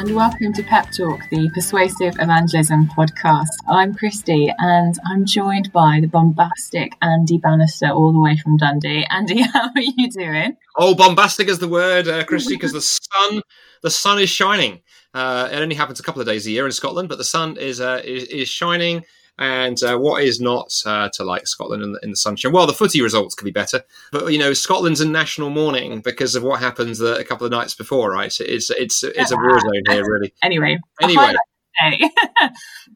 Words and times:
and 0.00 0.16
welcome 0.16 0.50
to 0.50 0.62
Pep 0.62 0.90
Talk, 0.92 1.28
the 1.28 1.50
Persuasive 1.52 2.14
Evangelism 2.18 2.88
podcast. 2.88 3.50
I'm 3.68 3.94
Christy, 3.94 4.50
and 4.56 4.94
I'm 5.04 5.26
joined 5.26 5.70
by 5.74 5.98
the 6.00 6.06
bombastic 6.06 6.94
Andy 7.02 7.36
Bannister, 7.36 7.90
all 7.90 8.10
the 8.10 8.18
way 8.18 8.34
from 8.38 8.56
Dundee. 8.56 9.04
Andy, 9.10 9.42
how 9.52 9.68
are 9.68 9.82
you 9.82 10.10
doing? 10.10 10.56
Oh, 10.78 10.94
bombastic 10.94 11.48
is 11.48 11.58
the 11.58 11.68
word, 11.68 12.08
uh, 12.08 12.24
Christy, 12.24 12.54
because 12.54 12.72
the 12.72 12.80
sun, 12.80 13.42
the 13.82 13.90
sun 13.90 14.18
is 14.18 14.30
shining. 14.30 14.80
Uh, 15.12 15.50
it 15.52 15.56
only 15.56 15.74
happens 15.74 16.00
a 16.00 16.02
couple 16.02 16.22
of 16.22 16.26
days 16.26 16.46
a 16.46 16.50
year 16.50 16.64
in 16.64 16.72
Scotland, 16.72 17.10
but 17.10 17.18
the 17.18 17.24
sun 17.24 17.58
is 17.58 17.78
uh, 17.78 18.00
is, 18.02 18.24
is 18.24 18.48
shining 18.48 19.04
and 19.40 19.82
uh, 19.82 19.96
what 19.96 20.22
is 20.22 20.38
not 20.38 20.70
uh, 20.84 21.08
to 21.14 21.24
like 21.24 21.46
Scotland 21.46 21.82
in 21.82 21.92
the, 21.92 22.00
in 22.02 22.10
the, 22.10 22.16
sunshine? 22.16 22.52
Well, 22.52 22.66
the 22.66 22.74
footy 22.74 23.00
results 23.00 23.34
could 23.34 23.46
be 23.46 23.50
better, 23.50 23.82
but 24.12 24.28
you 24.28 24.38
know, 24.38 24.52
Scotland's 24.52 25.00
a 25.00 25.08
national 25.08 25.48
mourning 25.48 26.00
because 26.02 26.34
of 26.34 26.42
what 26.42 26.60
happens 26.60 26.98
the, 26.98 27.16
a 27.16 27.24
couple 27.24 27.46
of 27.46 27.50
nights 27.50 27.74
before, 27.74 28.12
right? 28.12 28.38
It's 28.38 28.70
it's 28.70 29.02
it's 29.02 29.32
a 29.32 29.36
war 29.36 29.58
zone 29.58 29.82
here, 29.88 30.04
really. 30.04 30.32
anyway, 30.42 30.78
anyway. 31.00 31.34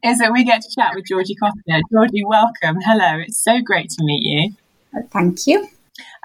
is 0.03 0.19
that 0.19 0.31
we 0.31 0.43
get 0.43 0.61
to 0.61 0.69
chat 0.77 0.91
with 0.93 1.05
Georgie 1.05 1.35
Coster. 1.35 1.81
Georgie, 1.91 2.23
welcome. 2.23 2.77
Hello, 2.85 3.19
it's 3.19 3.43
so 3.43 3.59
great 3.61 3.89
to 3.89 4.03
meet 4.03 4.21
you. 4.23 5.01
Thank 5.11 5.47
you. 5.47 5.67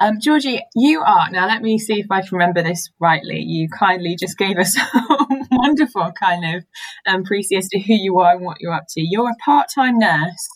Um, 0.01 0.21
Georgie, 0.21 0.60
you 0.74 1.01
are 1.01 1.30
now. 1.30 1.46
Let 1.46 1.62
me 1.62 1.79
see 1.79 2.01
if 2.01 2.10
I 2.10 2.21
can 2.21 2.38
remember 2.38 2.62
this 2.62 2.91
rightly. 2.98 3.41
You 3.41 3.68
kindly 3.68 4.16
just 4.16 4.37
gave 4.37 4.59
us 4.59 4.77
a 4.95 5.20
wonderful 5.60 6.12
kind 6.12 6.56
of 6.56 6.64
um, 7.06 7.24
precis 7.24 7.64
as 7.64 7.68
to 7.68 7.80
who 7.80 7.95
you 7.95 8.18
are 8.18 8.34
and 8.34 8.45
what 8.45 8.60
you're 8.60 8.73
up 8.73 8.87
to. 8.91 9.01
You're 9.01 9.30
a 9.30 9.45
part-time 9.45 9.98
nurse 9.98 10.48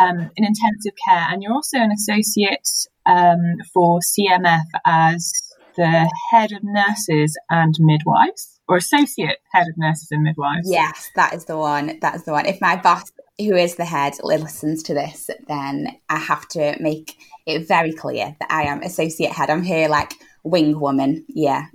um, 0.00 0.30
in 0.36 0.44
intensive 0.44 0.92
care, 1.06 1.26
and 1.30 1.42
you're 1.42 1.52
also 1.52 1.78
an 1.78 1.92
associate 1.92 2.68
um, 3.06 3.56
for 3.72 4.00
CMF 4.00 4.64
as 4.84 5.32
the 5.76 6.10
head 6.30 6.52
of 6.52 6.60
nurses 6.62 7.36
and 7.50 7.74
midwives, 7.78 8.60
or 8.68 8.76
associate 8.76 9.38
head 9.52 9.66
of 9.68 9.76
nurses 9.76 10.08
and 10.10 10.22
midwives. 10.22 10.70
Yes, 10.70 11.10
that 11.16 11.34
is 11.34 11.44
the 11.44 11.56
one. 11.56 11.98
That 12.00 12.14
is 12.14 12.24
the 12.24 12.32
one. 12.32 12.46
If 12.46 12.60
my 12.60 12.76
boss, 12.76 13.12
who 13.38 13.54
is 13.54 13.76
the 13.76 13.84
head, 13.84 14.14
listens 14.22 14.82
to 14.84 14.94
this, 14.94 15.28
then 15.48 15.88
I 16.08 16.18
have 16.18 16.48
to 16.48 16.76
make 16.80 17.16
it 17.46 17.68
very 17.68 17.92
clear 17.92 18.36
that 18.40 18.50
I 18.50 18.62
am 18.62 18.82
associate 18.82 19.32
head. 19.32 19.50
I'm 19.50 19.62
here 19.62 19.88
like 19.88 20.14
wing 20.42 20.80
woman. 20.80 21.24
Yeah. 21.28 21.66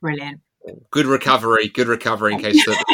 Brilliant. 0.00 0.40
Good 0.90 1.06
recovery. 1.06 1.68
Good 1.68 1.88
recovery. 1.88 2.34
In 2.34 2.40
case 2.42 2.64
that, 2.66 2.84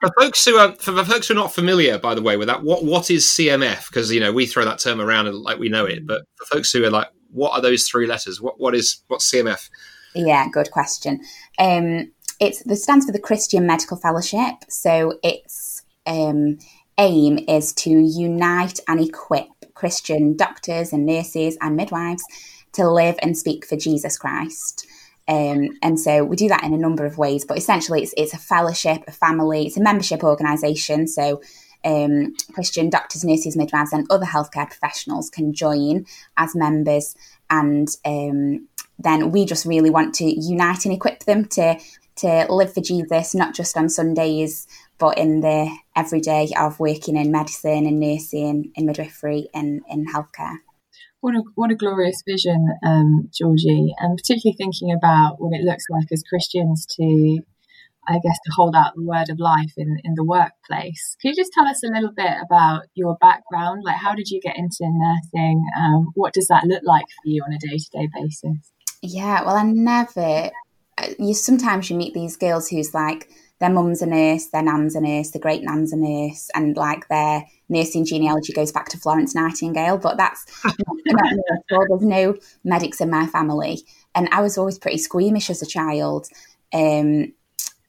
for 0.00 0.10
folks 0.18 0.44
who 0.44 0.56
are 0.56 0.74
for 0.76 1.04
folks 1.04 1.28
who 1.28 1.34
are 1.34 1.36
not 1.36 1.54
familiar, 1.54 1.98
by 1.98 2.14
the 2.14 2.22
way, 2.22 2.36
with 2.36 2.48
that, 2.48 2.62
what 2.62 2.84
what 2.84 3.10
is 3.10 3.24
CMF? 3.26 3.86
Because 3.88 4.10
you 4.10 4.20
know 4.20 4.32
we 4.32 4.46
throw 4.46 4.64
that 4.64 4.80
term 4.80 5.00
around 5.00 5.28
and 5.28 5.36
like 5.36 5.58
we 5.58 5.68
know 5.68 5.84
it, 5.84 6.06
but 6.06 6.22
for 6.36 6.56
folks 6.56 6.72
who 6.72 6.84
are 6.84 6.90
like, 6.90 7.08
what 7.30 7.52
are 7.52 7.60
those 7.60 7.88
three 7.88 8.06
letters? 8.06 8.40
What 8.40 8.58
what 8.58 8.74
is 8.74 9.02
what's 9.08 9.30
CMF? 9.30 9.68
Yeah, 10.14 10.48
good 10.48 10.70
question. 10.72 11.20
Um, 11.58 12.10
it's 12.40 12.62
the 12.64 12.74
stands 12.74 13.06
for 13.06 13.12
the 13.12 13.20
Christian 13.20 13.66
Medical 13.66 13.96
Fellowship. 13.96 14.54
So 14.68 15.18
its 15.22 15.82
um, 16.06 16.58
aim 16.98 17.38
is 17.48 17.72
to 17.74 17.90
unite 17.90 18.80
and 18.88 19.00
equip 19.00 19.48
Christian 19.74 20.36
doctors 20.36 20.92
and 20.92 21.06
nurses 21.06 21.56
and 21.60 21.76
midwives 21.76 22.24
to 22.72 22.88
live 22.88 23.16
and 23.22 23.36
speak 23.36 23.66
for 23.66 23.76
Jesus 23.76 24.18
Christ. 24.18 24.86
Um, 25.30 25.78
and 25.80 25.98
so 25.98 26.24
we 26.24 26.34
do 26.34 26.48
that 26.48 26.64
in 26.64 26.74
a 26.74 26.78
number 26.78 27.06
of 27.06 27.16
ways, 27.16 27.44
but 27.44 27.56
essentially 27.56 28.02
it's, 28.02 28.12
it's 28.16 28.34
a 28.34 28.38
fellowship, 28.38 29.04
a 29.06 29.12
family, 29.12 29.64
it's 29.64 29.76
a 29.76 29.82
membership 29.82 30.24
organisation. 30.24 31.06
So 31.06 31.40
um, 31.84 32.34
Christian 32.52 32.90
doctors, 32.90 33.24
nurses, 33.24 33.56
midwives, 33.56 33.92
and 33.92 34.10
other 34.10 34.26
healthcare 34.26 34.66
professionals 34.66 35.30
can 35.30 35.54
join 35.54 36.04
as 36.36 36.56
members. 36.56 37.14
And 37.48 37.88
um, 38.04 38.66
then 38.98 39.30
we 39.30 39.44
just 39.44 39.64
really 39.64 39.88
want 39.88 40.16
to 40.16 40.24
unite 40.24 40.84
and 40.84 40.94
equip 40.94 41.20
them 41.24 41.44
to 41.46 41.78
to 42.16 42.46
live 42.50 42.74
for 42.74 42.82
Jesus, 42.82 43.34
not 43.34 43.54
just 43.54 43.78
on 43.78 43.88
Sundays, 43.88 44.66
but 44.98 45.16
in 45.16 45.40
the 45.40 45.74
everyday 45.96 46.48
of 46.58 46.78
working 46.78 47.16
in 47.16 47.30
medicine 47.30 47.86
and 47.86 47.98
nursing, 47.98 48.72
in 48.74 48.84
midwifery, 48.84 49.48
and 49.54 49.80
in 49.88 50.04
healthcare. 50.06 50.58
What 51.20 51.34
a 51.34 51.42
what 51.54 51.70
a 51.70 51.74
glorious 51.74 52.22
vision, 52.26 52.68
um, 52.84 53.28
Georgie, 53.32 53.94
and 53.98 54.16
particularly 54.16 54.56
thinking 54.56 54.92
about 54.92 55.36
what 55.38 55.52
it 55.52 55.64
looks 55.64 55.84
like 55.90 56.10
as 56.12 56.22
Christians 56.22 56.86
to, 56.96 57.40
I 58.08 58.14
guess, 58.14 58.38
to 58.44 58.52
hold 58.56 58.74
out 58.74 58.94
the 58.94 59.04
word 59.04 59.28
of 59.28 59.38
life 59.38 59.72
in 59.76 59.98
in 60.04 60.14
the 60.14 60.24
workplace. 60.24 61.16
Can 61.20 61.30
you 61.30 61.36
just 61.36 61.52
tell 61.52 61.66
us 61.66 61.82
a 61.82 61.88
little 61.88 62.12
bit 62.16 62.32
about 62.42 62.84
your 62.94 63.16
background? 63.20 63.82
Like, 63.84 63.96
how 63.96 64.14
did 64.14 64.30
you 64.30 64.40
get 64.40 64.56
into 64.56 64.78
nursing? 64.80 65.64
Um, 65.78 66.10
what 66.14 66.32
does 66.32 66.48
that 66.48 66.64
look 66.64 66.82
like 66.84 67.06
for 67.06 67.28
you 67.28 67.42
on 67.44 67.52
a 67.52 67.58
day 67.58 67.76
to 67.76 67.90
day 67.92 68.08
basis? 68.14 68.72
Yeah, 69.02 69.44
well, 69.44 69.56
I 69.56 69.64
never. 69.64 70.50
You 71.18 71.34
sometimes 71.34 71.90
you 71.90 71.96
meet 71.96 72.14
these 72.14 72.36
girls 72.36 72.68
who's 72.68 72.92
like 72.94 73.28
their 73.58 73.70
mum's 73.70 74.02
a 74.02 74.06
nurse, 74.06 74.46
their 74.46 74.62
nan's 74.62 74.94
a 74.94 75.00
nurse, 75.00 75.30
the 75.30 75.38
great 75.38 75.62
nan's 75.62 75.92
a 75.92 75.96
nurse, 75.96 76.48
and 76.54 76.76
like 76.76 77.08
their 77.08 77.44
nursing 77.70 78.04
genealogy 78.04 78.52
goes 78.52 78.72
back 78.72 78.88
to 78.90 78.98
Florence 78.98 79.34
Nightingale. 79.34 79.96
But 79.96 80.18
that's 80.18 80.44
not, 80.64 81.32
me 81.32 81.42
at 81.52 81.76
all. 81.76 81.86
There's 81.88 82.02
no 82.02 82.36
medics 82.64 83.00
in 83.00 83.08
my 83.08 83.26
family, 83.26 83.82
and 84.14 84.28
I 84.32 84.42
was 84.42 84.58
always 84.58 84.78
pretty 84.78 84.98
squeamish 84.98 85.48
as 85.48 85.62
a 85.62 85.66
child. 85.66 86.28
Um, 86.72 87.32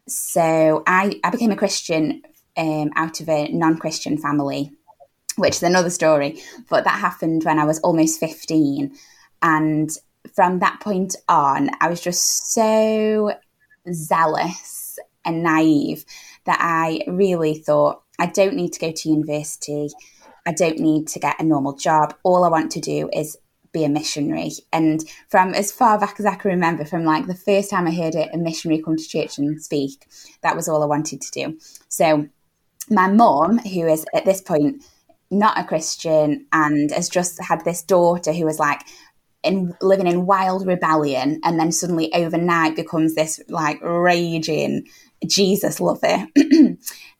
so 0.08 0.84
I, 0.88 1.20
I 1.24 1.30
became 1.30 1.52
a 1.52 1.58
Christian 1.58 2.22
um, 2.56 2.92
out 2.96 3.20
of 3.20 3.30
a 3.30 3.50
non-Christian 3.50 4.18
family, 4.18 4.72
which 5.36 5.56
is 5.56 5.64
another 5.64 5.90
story. 5.90 6.42
But 6.70 6.86
that 6.86 7.00
happened 7.00 7.44
when 7.44 7.60
I 7.60 7.66
was 7.66 7.80
almost 7.80 8.20
fifteen, 8.20 8.96
and 9.42 9.90
from 10.36 10.60
that 10.60 10.80
point 10.80 11.16
on, 11.28 11.72
I 11.82 11.90
was 11.90 12.00
just 12.00 12.54
so 12.54 13.34
zealous 13.92 15.00
and 15.26 15.44
naive 15.44 16.06
that 16.46 16.60
I 16.60 17.04
really 17.08 17.56
thought 17.56 18.04
I 18.20 18.28
don't 18.28 18.56
need 18.56 18.74
to 18.74 18.80
go 18.80 18.92
to 18.92 19.10
university. 19.10 19.90
I 20.46 20.54
don't 20.54 20.80
need 20.80 21.08
to 21.10 21.20
get 21.20 21.40
a 21.40 21.44
normal 21.44 21.74
job. 21.74 22.16
All 22.24 22.44
I 22.44 22.50
want 22.50 22.72
to 22.74 22.80
do 22.80 23.10
is 23.14 23.38
be 23.72 23.84
a 23.84 23.90
missionary. 23.90 24.52
And 24.74 25.04
from 25.30 25.54
as 25.54 25.72
far 25.72 26.00
back 26.00 26.20
as 26.20 26.26
I 26.26 26.36
can 26.36 26.52
remember, 26.52 26.84
from 26.86 27.06
like 27.06 27.28
the 27.28 27.36
first 27.36 27.70
time 27.70 27.88
I 27.88 27.92
heard 27.92 28.16
it, 28.16 28.30
a 28.34 28.38
missionary 28.38 28.82
come 28.82 28.98
to 28.98 29.08
church 29.08 29.38
and 29.38 29.62
speak, 29.62 30.08
that 30.42 30.56
was 30.56 30.68
all 30.68 30.84
I 30.84 30.88
wanted 30.88 31.22
to 31.22 31.32
do. 31.32 31.58
So 31.88 32.28
my 32.90 33.08
mom, 33.08 33.60
who 33.60 33.88
is 33.88 34.06
at 34.14 34.26
this 34.26 34.42
point 34.42 34.84
not 35.30 35.58
a 35.58 35.64
Christian 35.64 36.46
and 36.52 36.92
has 36.92 37.08
just 37.08 37.42
had 37.42 37.64
this 37.64 37.82
daughter 37.82 38.34
who 38.34 38.46
was 38.46 38.60
like, 38.60 38.82
in 39.44 39.76
living 39.82 40.06
in 40.06 40.28
wild 40.28 40.68
rebellion 40.68 41.40
and 41.44 41.60
then 41.60 41.72
suddenly 41.72 42.14
overnight 42.14 42.76
becomes 42.76 43.16
this 43.16 43.42
like 43.50 43.82
raging 43.82 44.86
Jesus 45.28 45.80
lover. 45.80 46.28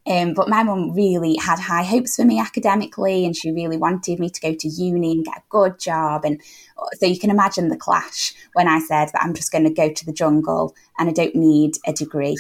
um, 0.08 0.34
but 0.34 0.50
my 0.50 0.64
mum 0.64 0.94
really 0.94 1.36
had 1.36 1.60
high 1.60 1.84
hopes 1.84 2.16
for 2.16 2.26
me 2.26 2.40
academically, 2.40 3.26
and 3.26 3.36
she 3.36 3.52
really 3.52 3.78
wanted 3.78 4.20
me 4.20 4.30
to 4.30 4.42
go 4.42 4.54
to 4.54 4.68
uni 4.68 5.12
and 5.12 5.26
get 5.26 5.38
a 5.38 5.44
good 5.50 5.80
job. 5.80 6.26
And 6.26 6.42
uh, 6.78 6.86
so 7.00 7.06
you 7.06 7.20
can 7.20 7.30
imagine 7.30 7.70
the 7.70 7.78
clash 7.78 8.34
when 8.54 8.68
I 8.68 8.80
said 8.80 9.10
that 9.10 9.22
I'm 9.22 9.34
just 9.34 9.52
going 9.52 9.66
to 9.66 9.74
go 9.74 9.92
to 9.92 10.06
the 10.06 10.14
jungle 10.14 10.76
and 10.98 11.10
I 11.10 11.14
don't 11.14 11.36
need 11.36 11.74
a 11.86 11.94
degree. 11.94 12.38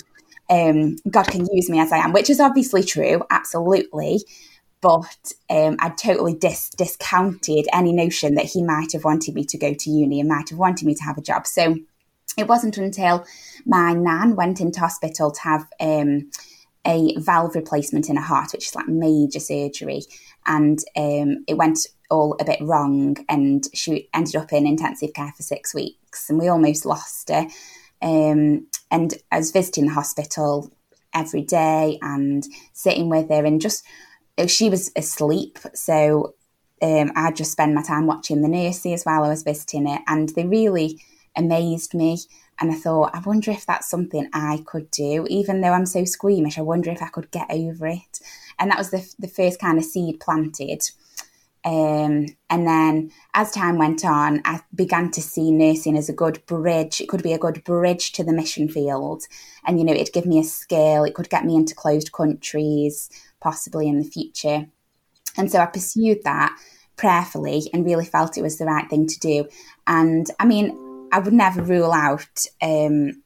Um, 0.49 0.97
God 1.09 1.27
can 1.27 1.47
use 1.51 1.69
me 1.69 1.79
as 1.79 1.91
I 1.91 1.97
am, 1.97 2.11
which 2.11 2.29
is 2.29 2.39
obviously 2.39 2.83
true, 2.83 3.23
absolutely. 3.29 4.21
But 4.81 5.31
um, 5.49 5.77
I 5.79 5.89
totally 5.89 6.33
dis- 6.33 6.71
discounted 6.71 7.67
any 7.71 7.93
notion 7.93 8.33
that 8.35 8.45
he 8.45 8.63
might 8.63 8.93
have 8.93 9.03
wanted 9.03 9.35
me 9.35 9.45
to 9.45 9.57
go 9.57 9.73
to 9.73 9.89
uni 9.89 10.19
and 10.19 10.27
might 10.27 10.49
have 10.49 10.57
wanted 10.57 10.87
me 10.87 10.95
to 10.95 11.03
have 11.03 11.19
a 11.19 11.21
job. 11.21 11.45
So 11.45 11.77
it 12.37 12.47
wasn't 12.47 12.77
until 12.77 13.25
my 13.65 13.93
nan 13.93 14.35
went 14.35 14.61
into 14.61 14.79
hospital 14.79 15.31
to 15.31 15.41
have 15.41 15.67
um, 15.79 16.31
a 16.85 17.15
valve 17.17 17.55
replacement 17.55 18.09
in 18.09 18.15
her 18.15 18.21
heart, 18.21 18.51
which 18.53 18.67
is 18.67 18.75
like 18.75 18.87
major 18.87 19.39
surgery, 19.39 20.01
and 20.45 20.79
um, 20.95 21.43
it 21.47 21.57
went 21.57 21.79
all 22.09 22.35
a 22.39 22.45
bit 22.45 22.59
wrong, 22.61 23.17
and 23.29 23.65
she 23.73 24.09
ended 24.13 24.35
up 24.35 24.51
in 24.51 24.65
intensive 24.65 25.13
care 25.13 25.33
for 25.35 25.43
six 25.43 25.73
weeks, 25.73 26.29
and 26.29 26.39
we 26.39 26.47
almost 26.47 26.85
lost 26.85 27.29
her. 27.29 27.47
Um, 28.01 28.67
and 28.89 29.13
I 29.31 29.37
was 29.37 29.51
visiting 29.51 29.85
the 29.85 29.93
hospital 29.93 30.71
every 31.13 31.43
day 31.43 31.99
and 32.01 32.43
sitting 32.73 33.09
with 33.09 33.29
her, 33.29 33.45
and 33.45 33.61
just 33.61 33.85
she 34.47 34.69
was 34.69 34.91
asleep, 34.95 35.59
so 35.73 36.33
um, 36.81 37.11
I 37.15 37.31
just 37.31 37.51
spend 37.51 37.75
my 37.75 37.83
time 37.83 38.07
watching 38.07 38.41
the 38.41 38.47
nurses 38.47 39.03
while 39.03 39.23
I 39.23 39.29
was 39.29 39.43
visiting 39.43 39.87
it, 39.87 40.01
and 40.07 40.29
they 40.29 40.45
really 40.45 40.99
amazed 41.35 41.93
me. 41.93 42.19
And 42.59 42.71
I 42.71 42.75
thought, 42.75 43.11
I 43.13 43.19
wonder 43.19 43.51
if 43.51 43.65
that's 43.65 43.89
something 43.89 44.29
I 44.33 44.63
could 44.65 44.91
do, 44.91 45.25
even 45.29 45.61
though 45.61 45.71
I'm 45.71 45.85
so 45.85 46.05
squeamish. 46.05 46.57
I 46.57 46.61
wonder 46.61 46.91
if 46.91 47.01
I 47.01 47.07
could 47.07 47.31
get 47.31 47.47
over 47.49 47.87
it. 47.87 48.19
And 48.59 48.69
that 48.69 48.77
was 48.77 48.91
the, 48.91 49.07
the 49.17 49.27
first 49.27 49.59
kind 49.59 49.79
of 49.79 49.85
seed 49.85 50.19
planted. 50.19 50.83
Um, 51.63 52.25
and 52.49 52.67
then 52.67 53.11
as 53.33 53.51
time 53.51 53.77
went 53.77 54.03
on, 54.03 54.41
I 54.45 54.61
began 54.73 55.11
to 55.11 55.21
see 55.21 55.51
nursing 55.51 55.97
as 55.97 56.09
a 56.09 56.13
good 56.13 56.43
bridge. 56.45 57.01
It 57.01 57.09
could 57.09 57.23
be 57.23 57.33
a 57.33 57.39
good 57.39 57.63
bridge 57.63 58.11
to 58.13 58.23
the 58.23 58.33
mission 58.33 58.67
field. 58.67 59.23
And, 59.65 59.79
you 59.79 59.85
know, 59.85 59.93
it'd 59.93 60.13
give 60.13 60.25
me 60.25 60.39
a 60.39 60.43
skill, 60.43 61.03
it 61.03 61.13
could 61.13 61.29
get 61.29 61.45
me 61.45 61.55
into 61.55 61.75
closed 61.75 62.11
countries, 62.11 63.09
possibly 63.39 63.87
in 63.87 63.99
the 63.99 64.09
future. 64.09 64.67
And 65.37 65.51
so 65.51 65.59
I 65.59 65.65
pursued 65.65 66.23
that 66.23 66.55
prayerfully 66.95 67.69
and 67.73 67.85
really 67.85 68.05
felt 68.05 68.37
it 68.37 68.43
was 68.43 68.57
the 68.57 68.65
right 68.65 68.89
thing 68.89 69.07
to 69.07 69.19
do. 69.19 69.47
And 69.87 70.29
I 70.39 70.45
mean, 70.45 70.90
I 71.11 71.19
would 71.19 71.33
never 71.33 71.61
rule 71.61 71.91
out 71.91 72.45
um, 72.61 73.23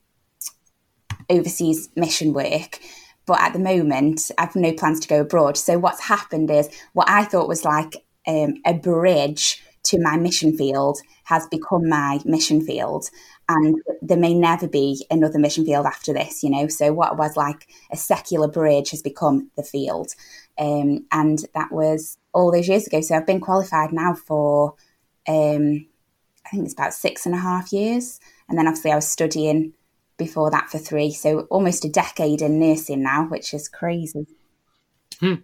overseas 1.29 1.89
mission 1.95 2.33
work. 2.33 2.79
But 3.25 3.41
at 3.41 3.53
the 3.53 3.59
moment, 3.59 4.29
I've 4.37 4.55
no 4.55 4.73
plans 4.73 4.99
to 5.01 5.07
go 5.07 5.21
abroad. 5.21 5.57
So 5.57 5.79
what's 5.79 6.01
happened 6.01 6.51
is 6.51 6.69
what 6.93 7.09
I 7.09 7.23
thought 7.23 7.47
was 7.47 7.65
like 7.65 8.05
um, 8.27 8.55
a 8.65 8.73
bridge 8.73 9.63
to 9.85 10.01
my 10.01 10.17
mission 10.17 10.57
field 10.57 10.99
has 11.25 11.47
become 11.47 11.87
my 11.87 12.19
mission 12.25 12.61
field 12.61 13.09
and 13.47 13.81
there 14.01 14.17
may 14.17 14.33
never 14.33 14.67
be 14.67 15.05
another 15.11 15.37
mission 15.37 15.63
field 15.63 15.85
after 15.85 16.11
this 16.11 16.41
you 16.41 16.49
know 16.49 16.67
so 16.67 16.91
what 16.91 17.17
was 17.17 17.37
like 17.37 17.67
a 17.91 17.97
secular 17.97 18.47
bridge 18.47 18.89
has 18.89 19.03
become 19.03 19.49
the 19.55 19.63
field 19.63 20.13
um, 20.57 21.05
and 21.11 21.45
that 21.53 21.71
was 21.71 22.17
all 22.33 22.51
those 22.51 22.67
years 22.67 22.87
ago 22.87 22.99
so 22.99 23.15
i've 23.15 23.27
been 23.27 23.39
qualified 23.39 23.93
now 23.93 24.13
for 24.13 24.73
um, 25.27 25.85
i 26.45 26.49
think 26.49 26.63
it's 26.63 26.73
about 26.73 26.93
six 26.93 27.25
and 27.25 27.35
a 27.35 27.39
half 27.39 27.71
years 27.71 28.19
and 28.47 28.57
then 28.57 28.67
obviously 28.67 28.91
i 28.91 28.95
was 28.95 29.07
studying 29.07 29.73
before 30.17 30.49
that 30.49 30.69
for 30.69 30.77
three 30.77 31.11
so 31.11 31.41
almost 31.51 31.85
a 31.85 31.89
decade 31.89 32.41
in 32.41 32.59
nursing 32.59 33.03
now 33.03 33.25
which 33.25 33.53
is 33.53 33.67
crazy 33.67 34.25
hmm. 35.19 35.35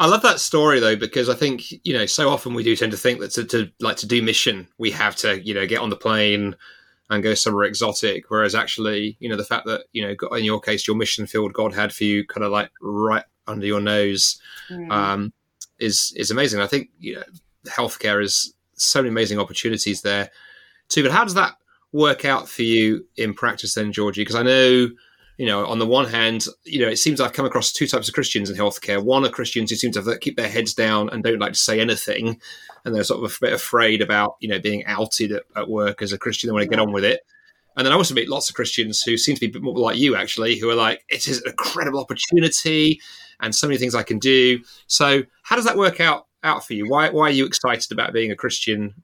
I 0.00 0.06
love 0.06 0.22
that 0.22 0.40
story 0.40 0.80
though 0.80 0.96
because 0.96 1.28
I 1.28 1.34
think 1.34 1.70
you 1.84 1.92
know 1.92 2.06
so 2.06 2.30
often 2.30 2.54
we 2.54 2.62
do 2.62 2.74
tend 2.74 2.92
to 2.92 2.98
think 2.98 3.20
that 3.20 3.32
to, 3.32 3.44
to, 3.44 3.70
like 3.80 3.98
to 3.98 4.06
do 4.06 4.22
mission 4.22 4.66
we 4.78 4.90
have 4.92 5.14
to 5.16 5.38
you 5.42 5.52
know 5.52 5.66
get 5.66 5.80
on 5.80 5.90
the 5.90 5.96
plane 5.96 6.56
and 7.10 7.22
go 7.22 7.34
somewhere 7.34 7.64
exotic, 7.64 8.30
whereas 8.30 8.54
actually 8.54 9.18
you 9.20 9.28
know 9.28 9.36
the 9.36 9.44
fact 9.44 9.66
that 9.66 9.84
you 9.92 10.02
know 10.02 10.36
in 10.36 10.44
your 10.44 10.58
case 10.58 10.86
your 10.86 10.96
mission 10.96 11.26
field 11.26 11.52
God 11.52 11.74
had 11.74 11.92
for 11.92 12.04
you 12.04 12.26
kind 12.26 12.44
of 12.44 12.50
like 12.50 12.70
right 12.80 13.24
under 13.46 13.66
your 13.66 13.80
nose 13.80 14.40
mm. 14.70 14.90
um, 14.90 15.34
is 15.78 16.14
is 16.16 16.30
amazing. 16.30 16.62
I 16.62 16.66
think 16.66 16.88
you 16.98 17.16
know 17.16 17.24
healthcare 17.66 18.24
is 18.24 18.54
so 18.80 19.00
many 19.00 19.08
amazing 19.08 19.38
opportunities 19.38 20.02
there 20.02 20.30
too. 20.88 21.02
But 21.02 21.12
how 21.12 21.24
does 21.24 21.34
that 21.34 21.54
work 21.92 22.24
out 22.24 22.48
for 22.48 22.62
you 22.62 23.06
in 23.16 23.34
practice 23.34 23.74
then, 23.74 23.92
Georgie? 23.92 24.22
Because 24.22 24.36
I 24.36 24.42
know 24.42 24.88
you 25.40 25.46
know, 25.46 25.64
on 25.64 25.78
the 25.78 25.86
one 25.86 26.04
hand, 26.04 26.44
you 26.64 26.80
know, 26.80 26.88
it 26.88 26.98
seems 26.98 27.18
I've 27.18 27.32
come 27.32 27.46
across 27.46 27.72
two 27.72 27.86
types 27.86 28.08
of 28.08 28.14
Christians 28.14 28.50
in 28.50 28.56
healthcare. 28.56 29.02
One 29.02 29.24
are 29.24 29.30
Christians 29.30 29.70
who 29.70 29.76
seem 29.76 29.90
to 29.92 30.18
keep 30.18 30.36
their 30.36 30.50
heads 30.50 30.74
down 30.74 31.08
and 31.08 31.24
don't 31.24 31.38
like 31.38 31.54
to 31.54 31.58
say 31.58 31.80
anything, 31.80 32.38
and 32.84 32.94
they're 32.94 33.04
sort 33.04 33.24
of 33.24 33.34
a 33.34 33.46
bit 33.46 33.54
afraid 33.54 34.02
about, 34.02 34.36
you 34.40 34.48
know, 34.50 34.58
being 34.58 34.84
outed 34.84 35.32
at, 35.32 35.44
at 35.56 35.70
work 35.70 36.02
as 36.02 36.12
a 36.12 36.18
Christian. 36.18 36.48
They 36.48 36.52
want 36.52 36.64
to 36.64 36.68
get 36.68 36.78
on 36.78 36.92
with 36.92 37.04
it. 37.04 37.22
And 37.74 37.86
then 37.86 37.92
I 37.94 37.96
also 37.96 38.12
meet 38.12 38.28
lots 38.28 38.50
of 38.50 38.54
Christians 38.54 39.00
who 39.00 39.16
seem 39.16 39.34
to 39.34 39.40
be 39.40 39.46
a 39.46 39.50
bit 39.50 39.62
more 39.62 39.74
like 39.78 39.96
you, 39.96 40.14
actually, 40.14 40.58
who 40.58 40.68
are 40.68 40.74
like, 40.74 41.06
it 41.08 41.26
is 41.26 41.40
an 41.40 41.48
incredible 41.48 42.00
opportunity 42.00 43.00
and 43.40 43.54
so 43.54 43.66
many 43.66 43.78
things 43.78 43.94
I 43.94 44.02
can 44.02 44.18
do. 44.18 44.60
So, 44.88 45.22
how 45.42 45.56
does 45.56 45.64
that 45.64 45.78
work 45.78 46.00
out 46.00 46.26
out 46.42 46.66
for 46.66 46.74
you? 46.74 46.88
Why, 46.88 47.10
why 47.10 47.28
are 47.28 47.30
you 47.30 47.46
excited 47.46 47.92
about 47.92 48.12
being 48.12 48.30
a 48.30 48.36
Christian 48.36 48.94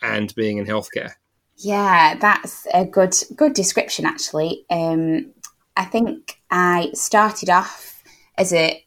and 0.00 0.34
being 0.34 0.58
in 0.58 0.66
healthcare? 0.66 1.12
Yeah, 1.56 2.16
that's 2.16 2.66
a 2.72 2.84
good 2.84 3.14
good 3.36 3.52
description, 3.52 4.04
actually. 4.04 4.64
Um, 4.70 5.32
I 5.76 5.84
think 5.84 6.40
I 6.50 6.90
started 6.94 7.50
off 7.50 8.02
as 8.36 8.52
a 8.52 8.84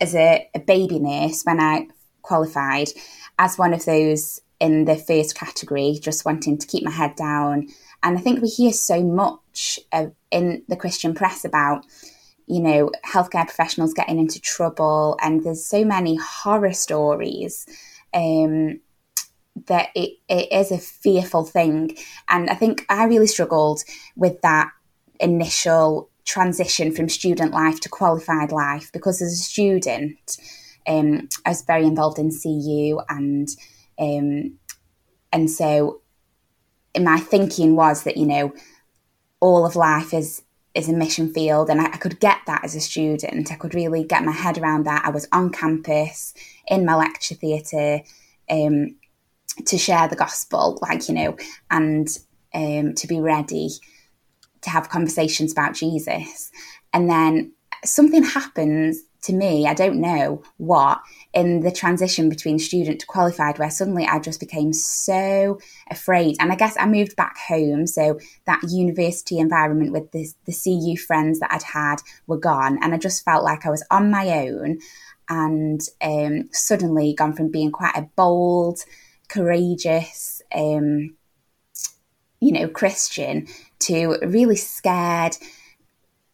as 0.00 0.14
a, 0.14 0.48
a 0.54 0.58
baby 0.58 0.98
nurse 0.98 1.42
when 1.44 1.60
I 1.60 1.86
qualified 2.22 2.88
as 3.38 3.56
one 3.56 3.72
of 3.72 3.84
those 3.84 4.40
in 4.58 4.84
the 4.84 4.96
first 4.96 5.36
category, 5.36 5.98
just 6.00 6.24
wanting 6.24 6.58
to 6.58 6.66
keep 6.66 6.84
my 6.84 6.90
head 6.90 7.14
down. 7.14 7.68
And 8.02 8.18
I 8.18 8.20
think 8.20 8.42
we 8.42 8.48
hear 8.48 8.72
so 8.72 9.02
much 9.02 9.78
uh, 9.92 10.06
in 10.30 10.62
the 10.68 10.76
Christian 10.76 11.14
press 11.14 11.44
about, 11.44 11.84
you 12.46 12.60
know, 12.60 12.90
healthcare 13.06 13.46
professionals 13.46 13.94
getting 13.94 14.18
into 14.18 14.40
trouble, 14.40 15.16
and 15.22 15.44
there's 15.44 15.64
so 15.64 15.84
many 15.84 16.16
horror 16.16 16.72
stories 16.72 17.66
um, 18.14 18.80
that 19.66 19.88
it, 19.94 20.18
it 20.28 20.52
is 20.52 20.70
a 20.70 20.78
fearful 20.78 21.44
thing. 21.44 21.96
And 22.28 22.50
I 22.50 22.54
think 22.54 22.84
I 22.88 23.04
really 23.04 23.26
struggled 23.26 23.82
with 24.16 24.40
that 24.42 24.70
initial 25.20 26.10
transition 26.24 26.92
from 26.92 27.08
student 27.08 27.52
life 27.52 27.80
to 27.80 27.88
qualified 27.88 28.52
life 28.52 28.90
because 28.92 29.20
as 29.20 29.32
a 29.32 29.36
student, 29.36 30.36
um, 30.86 31.28
I 31.44 31.50
was 31.50 31.62
very 31.62 31.84
involved 31.84 32.18
in 32.18 32.30
CU 32.30 33.00
and 33.08 33.48
um, 33.98 34.58
and 35.32 35.50
so 35.50 36.00
my 36.98 37.18
thinking 37.18 37.76
was 37.76 38.04
that 38.04 38.16
you 38.16 38.26
know 38.26 38.52
all 39.40 39.64
of 39.64 39.76
life 39.76 40.12
is 40.12 40.42
is 40.74 40.88
a 40.88 40.92
mission 40.92 41.32
field 41.32 41.68
and 41.68 41.80
I, 41.80 41.86
I, 41.86 41.96
could 41.98 42.18
get 42.18 42.38
that 42.46 42.64
as 42.64 42.74
a 42.74 42.80
student. 42.80 43.52
I 43.52 43.56
could 43.56 43.74
really 43.74 44.04
get 44.04 44.24
my 44.24 44.32
head 44.32 44.56
around 44.56 44.86
that. 44.86 45.04
I 45.04 45.10
was 45.10 45.28
on 45.32 45.50
campus 45.50 46.34
in 46.66 46.84
my 46.84 46.94
lecture 46.94 47.34
theatre 47.34 48.00
um, 48.50 48.96
to 49.66 49.76
share 49.78 50.08
the 50.08 50.16
gospel, 50.16 50.78
like 50.80 51.08
you 51.08 51.14
know, 51.14 51.36
and 51.70 52.08
um, 52.54 52.94
to 52.94 53.06
be 53.06 53.20
ready 53.20 53.70
to 54.62 54.70
have 54.70 54.88
conversations 54.88 55.52
about 55.52 55.74
Jesus. 55.74 56.50
And 56.92 57.10
then 57.10 57.52
something 57.84 58.22
happens 58.22 59.02
to 59.22 59.32
me, 59.32 59.66
I 59.66 59.74
don't 59.74 60.00
know 60.00 60.42
what, 60.56 61.00
in 61.32 61.60
the 61.60 61.72
transition 61.72 62.28
between 62.28 62.58
student 62.58 63.00
to 63.00 63.06
qualified, 63.06 63.58
where 63.58 63.70
suddenly 63.70 64.06
I 64.06 64.18
just 64.18 64.40
became 64.40 64.72
so 64.72 65.58
afraid. 65.90 66.36
And 66.38 66.52
I 66.52 66.56
guess 66.56 66.76
I 66.78 66.86
moved 66.86 67.16
back 67.16 67.38
home. 67.38 67.86
So 67.86 68.18
that 68.46 68.62
university 68.68 69.38
environment 69.38 69.92
with 69.92 70.10
the, 70.12 70.28
the 70.44 70.52
CU 70.52 70.96
friends 70.96 71.40
that 71.40 71.52
I'd 71.52 71.62
had 71.62 72.02
were 72.26 72.38
gone. 72.38 72.78
And 72.82 72.94
I 72.94 72.98
just 72.98 73.24
felt 73.24 73.44
like 73.44 73.64
I 73.64 73.70
was 73.70 73.84
on 73.90 74.10
my 74.10 74.46
own 74.46 74.78
and 75.28 75.80
um, 76.02 76.50
suddenly 76.52 77.14
gone 77.14 77.32
from 77.32 77.50
being 77.50 77.72
quite 77.72 77.96
a 77.96 78.08
bold, 78.16 78.80
courageous, 79.28 80.42
um, 80.54 81.16
you 82.40 82.52
know, 82.52 82.68
Christian 82.68 83.46
to 83.78 84.18
really 84.22 84.56
scared 84.56 85.36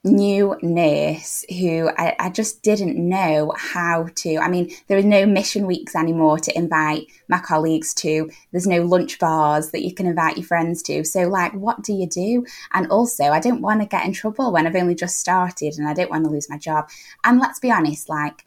new 0.04 0.56
nurse 0.62 1.44
who 1.48 1.90
I, 1.98 2.14
I, 2.18 2.30
just 2.30 2.62
didn't 2.62 2.96
know 2.96 3.52
how 3.56 4.08
to. 4.16 4.38
I 4.38 4.48
mean, 4.48 4.70
there 4.86 4.96
are 4.96 5.02
no 5.02 5.26
mission 5.26 5.66
weeks 5.66 5.96
anymore 5.96 6.38
to 6.38 6.56
invite 6.56 7.06
my 7.28 7.38
colleagues 7.38 7.92
to. 7.94 8.30
There's 8.52 8.66
no 8.66 8.82
lunch 8.82 9.18
bars 9.18 9.70
that 9.72 9.82
you 9.82 9.92
can 9.92 10.06
invite 10.06 10.36
your 10.36 10.46
friends 10.46 10.82
to. 10.84 11.04
So, 11.04 11.28
like, 11.28 11.52
what 11.52 11.82
do 11.82 11.92
you 11.92 12.08
do? 12.08 12.46
And 12.72 12.86
also, 12.90 13.24
I 13.24 13.40
don't 13.40 13.60
want 13.60 13.80
to 13.80 13.88
get 13.88 14.06
in 14.06 14.12
trouble 14.12 14.52
when 14.52 14.66
I've 14.66 14.76
only 14.76 14.94
just 14.94 15.18
started 15.18 15.74
and 15.76 15.88
I 15.88 15.94
don't 15.94 16.10
want 16.10 16.24
to 16.24 16.30
lose 16.30 16.48
my 16.48 16.58
job. 16.58 16.88
And 17.24 17.40
let's 17.40 17.58
be 17.58 17.72
honest, 17.72 18.08
like, 18.08 18.44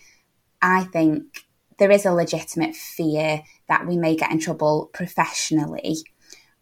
I 0.62 0.86
think 0.86 1.24
there 1.80 1.92
is 1.92 2.06
a 2.06 2.14
legitimate 2.14 2.76
fear 2.76 3.44
that 3.68 3.88
we 3.88 3.98
may 3.98 4.16
get 4.16 4.32
in 4.32 4.40
trouble 4.40 4.90
professionally 4.94 5.98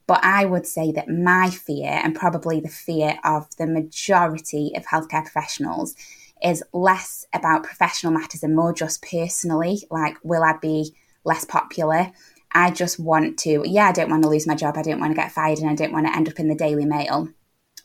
but 0.09 0.23
I 0.23 0.43
would 0.43 0.65
say 0.65 0.91
that 0.93 1.07
my 1.07 1.51
fear, 1.51 2.01
and 2.03 2.15
probably 2.15 2.59
the 2.59 2.67
fear 2.67 3.19
of 3.23 3.45
the 3.57 3.67
majority 3.67 4.71
of 4.75 4.83
healthcare 4.87 5.21
professionals, 5.21 5.95
is 6.43 6.63
less 6.73 7.27
about 7.31 7.63
professional 7.63 8.11
matters 8.11 8.41
and 8.41 8.55
more 8.55 8.73
just 8.73 9.03
personally. 9.03 9.83
Like, 9.91 10.17
will 10.23 10.41
I 10.41 10.53
be 10.59 10.95
less 11.25 11.45
popular? 11.45 12.11
I 12.51 12.71
just 12.71 12.99
want 12.99 13.37
to, 13.41 13.61
yeah, 13.67 13.89
I 13.89 13.91
don't 13.91 14.09
want 14.09 14.23
to 14.23 14.29
lose 14.29 14.47
my 14.47 14.55
job. 14.55 14.77
I 14.77 14.81
don't 14.81 14.99
want 14.99 15.11
to 15.11 15.15
get 15.15 15.31
fired 15.31 15.59
and 15.59 15.69
I 15.69 15.75
don't 15.75 15.93
want 15.93 16.07
to 16.07 16.15
end 16.15 16.27
up 16.27 16.39
in 16.39 16.47
the 16.47 16.55
Daily 16.55 16.85
Mail. 16.85 17.29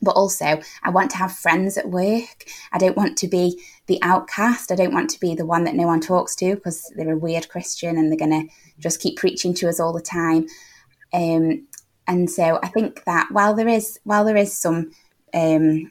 But 0.00 0.12
also, 0.16 0.62
I 0.82 0.88
want 0.88 1.10
to 1.10 1.18
have 1.18 1.30
friends 1.30 1.76
at 1.76 1.90
work. 1.90 2.46
I 2.72 2.78
don't 2.78 2.96
want 2.96 3.18
to 3.18 3.28
be 3.28 3.62
the 3.86 3.98
outcast. 4.00 4.72
I 4.72 4.76
don't 4.76 4.94
want 4.94 5.10
to 5.10 5.20
be 5.20 5.34
the 5.34 5.44
one 5.44 5.64
that 5.64 5.74
no 5.74 5.86
one 5.86 6.00
talks 6.00 6.34
to 6.36 6.54
because 6.54 6.90
they're 6.96 7.12
a 7.12 7.18
weird 7.18 7.50
Christian 7.50 7.98
and 7.98 8.10
they're 8.10 8.26
going 8.26 8.48
to 8.48 8.54
just 8.78 9.00
keep 9.00 9.18
preaching 9.18 9.52
to 9.56 9.68
us 9.68 9.78
all 9.78 9.92
the 9.92 10.00
time. 10.00 10.46
Um, 11.12 11.66
and 12.06 12.30
so 12.30 12.58
I 12.62 12.68
think 12.68 13.04
that 13.04 13.28
while 13.30 13.54
there 13.54 13.68
is 13.68 13.98
while 14.04 14.24
there 14.24 14.36
is 14.36 14.56
some 14.56 14.90
um, 15.32 15.90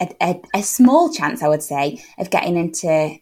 a, 0.00 0.08
a, 0.20 0.42
a, 0.54 0.62
small 0.62 1.12
chance, 1.12 1.42
I 1.42 1.48
would 1.48 1.62
say, 1.62 2.02
of 2.18 2.30
getting 2.30 2.56
into 2.56 3.16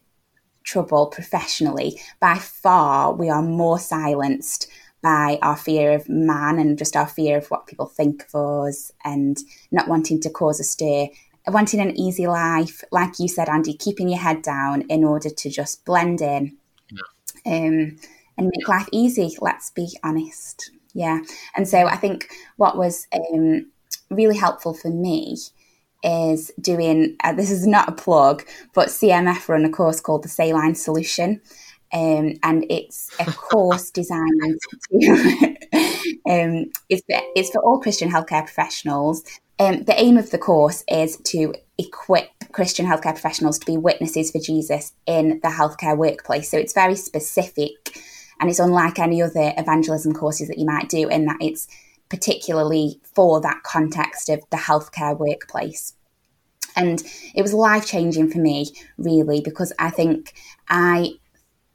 trouble 0.65 1.07
professionally, 1.07 2.01
by 2.21 2.37
far 2.37 3.15
we 3.15 3.31
are 3.31 3.43
more 3.43 3.79
silenced 3.79 4.69
by 5.03 5.39
our 5.43 5.57
fear 5.57 5.93
of 5.93 6.09
man 6.09 6.59
and 6.59 6.79
just 6.79 6.97
our 6.97 7.09
fear 7.09 7.39
of 7.39 7.49
what 7.49 7.67
people 7.67 7.87
think 7.87 8.25
of 8.33 8.67
us 8.67 8.93
and 9.05 9.39
not 9.71 9.89
wanting 9.89 10.21
to 10.21 10.31
cause 10.31 10.61
a 10.61 10.65
stir, 10.65 11.09
wanting 11.49 11.81
an 11.81 11.99
easy 11.99 12.27
life, 12.27 12.85
like 12.93 13.19
you 13.19 13.29
said, 13.29 13.49
Andy, 13.49 13.75
keeping 13.75 14.09
your 14.09 14.21
head 14.21 14.43
down 14.43 14.83
in 14.83 15.03
order 15.03 15.29
to 15.29 15.51
just 15.51 15.85
blend 15.85 16.21
in 16.21 16.57
yeah. 16.91 17.53
um, 17.53 17.99
and 18.39 18.51
make 18.57 18.69
life 18.69 18.89
easy. 18.93 19.37
Let's 19.41 19.71
be 19.71 19.89
honest. 20.05 20.71
Yeah. 20.95 21.21
And 21.57 21.69
so 21.69 21.87
I 21.87 21.97
think 21.97 22.31
what 22.57 22.77
was 22.77 23.07
um, 23.13 23.71
really 24.11 24.37
helpful 24.37 24.75
for 24.75 24.91
me 24.91 25.37
is 26.05 26.51
doing 26.61 27.17
uh, 27.23 27.33
this 27.33 27.51
is 27.51 27.67
not 27.67 27.89
a 27.89 27.93
plug, 27.93 28.43
but 28.75 28.89
CMF 28.89 29.49
run 29.49 29.65
a 29.65 29.71
course 29.71 30.01
called 30.01 30.25
the 30.25 30.29
Saline 30.29 30.75
Solution. 30.75 31.41
Um, 31.93 32.35
and 32.43 32.65
it's 32.71 33.11
a 33.21 33.25
course 33.33 33.91
designed 33.91 34.59
to 34.91 35.07
um, 36.29 36.67
it's, 36.89 37.03
for, 37.09 37.21
it's 37.37 37.51
for 37.51 37.63
all 37.63 37.81
Christian 37.81 38.11
healthcare 38.11 38.45
professionals. 38.45 39.23
Um, 39.59 39.85
the 39.85 39.99
aim 40.01 40.17
of 40.17 40.31
the 40.31 40.39
course 40.39 40.83
is 40.89 41.19
to 41.19 41.55
equip 41.79 42.29
Christian 42.53 42.87
healthcare 42.87 43.13
professionals 43.13 43.59
to 43.59 43.67
be 43.67 43.77
witnesses 43.77 44.31
for 44.31 44.39
Jesus 44.39 44.93
in 45.07 45.41
the 45.43 45.49
healthcare 45.49 45.97
workplace. 45.97 46.51
So 46.51 46.59
it's 46.59 46.73
very 46.73 46.97
specific 46.97 48.01
and 48.43 48.51
it's 48.51 48.59
unlike 48.59 48.99
any 48.99 49.23
other 49.23 49.55
evangelism 49.57 50.13
courses 50.13 50.49
that 50.49 50.59
you 50.59 50.67
might 50.67 50.89
do 50.89 51.09
in 51.09 51.27
that 51.27 51.37
it's 51.41 51.69
particularly 52.11 53.01
for 53.15 53.41
that 53.41 53.63
context 53.63 54.29
of 54.29 54.41
the 54.51 54.57
healthcare 54.57 55.17
workplace. 55.17 55.95
And 56.75 57.01
it 57.37 57.43
was 57.43 57.55
life 57.55 57.87
changing 57.87 58.33
for 58.33 58.39
me, 58.39 58.67
really, 58.99 59.41
because 59.41 59.73
I 59.79 59.91
think 59.91 60.35
I 60.69 61.13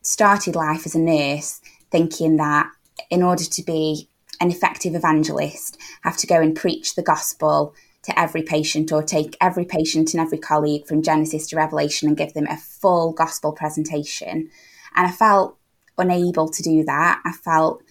started 0.01 0.57
life 0.57 0.86
as 0.86 0.93
a 0.93 1.00
nurse 1.00 1.62
thinking 1.89 2.36
that 2.36 2.69
in 3.09 3.24
order 3.24 3.45
to 3.45 3.63
be 3.63 4.09
an 4.41 4.51
effective 4.51 4.93
evangelist, 4.93 5.77
I 6.03 6.09
have 6.09 6.17
to 6.17 6.27
go 6.27 6.41
and 6.41 6.53
preach 6.53 6.95
the 6.95 7.01
gospel 7.01 7.74
to 8.03 8.19
every 8.19 8.41
patient 8.41 8.91
or 8.91 9.01
take 9.01 9.38
every 9.39 9.63
patient 9.63 10.13
and 10.13 10.19
every 10.19 10.38
colleague 10.38 10.86
from 10.86 11.01
Genesis 11.01 11.47
to 11.47 11.55
Revelation 11.55 12.09
and 12.09 12.17
give 12.17 12.33
them 12.33 12.47
a 12.47 12.57
full 12.57 13.13
gospel 13.13 13.53
presentation. 13.53 14.50
And 14.97 15.07
I 15.07 15.12
felt 15.12 15.57
unable 15.97 16.49
to 16.49 16.63
do 16.63 16.83
that. 16.85 17.21
I 17.25 17.31
felt 17.31 17.83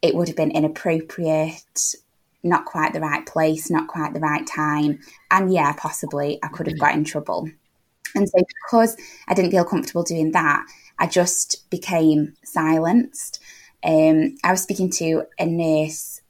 it 0.00 0.14
would 0.14 0.28
have 0.28 0.36
been 0.36 0.50
inappropriate, 0.50 1.94
not 2.42 2.64
quite 2.64 2.92
the 2.92 3.00
right 3.00 3.24
place, 3.24 3.70
not 3.70 3.88
quite 3.88 4.14
the 4.14 4.20
right 4.20 4.46
time. 4.46 5.00
And 5.30 5.52
yeah, 5.52 5.72
possibly 5.72 6.38
I 6.42 6.48
could 6.48 6.66
have 6.66 6.78
got 6.78 6.94
in 6.94 7.04
trouble. 7.04 7.48
And 8.14 8.28
so, 8.28 8.38
because 8.64 8.96
I 9.28 9.34
didn't 9.34 9.52
feel 9.52 9.64
comfortable 9.64 10.02
doing 10.02 10.32
that, 10.32 10.66
I 10.98 11.06
just 11.06 11.68
became 11.70 12.34
silenced. 12.44 13.40
Um, 13.84 14.36
I 14.44 14.50
was 14.50 14.62
speaking 14.62 14.90
to 14.90 15.24
a 15.38 15.46
nurse 15.46 16.20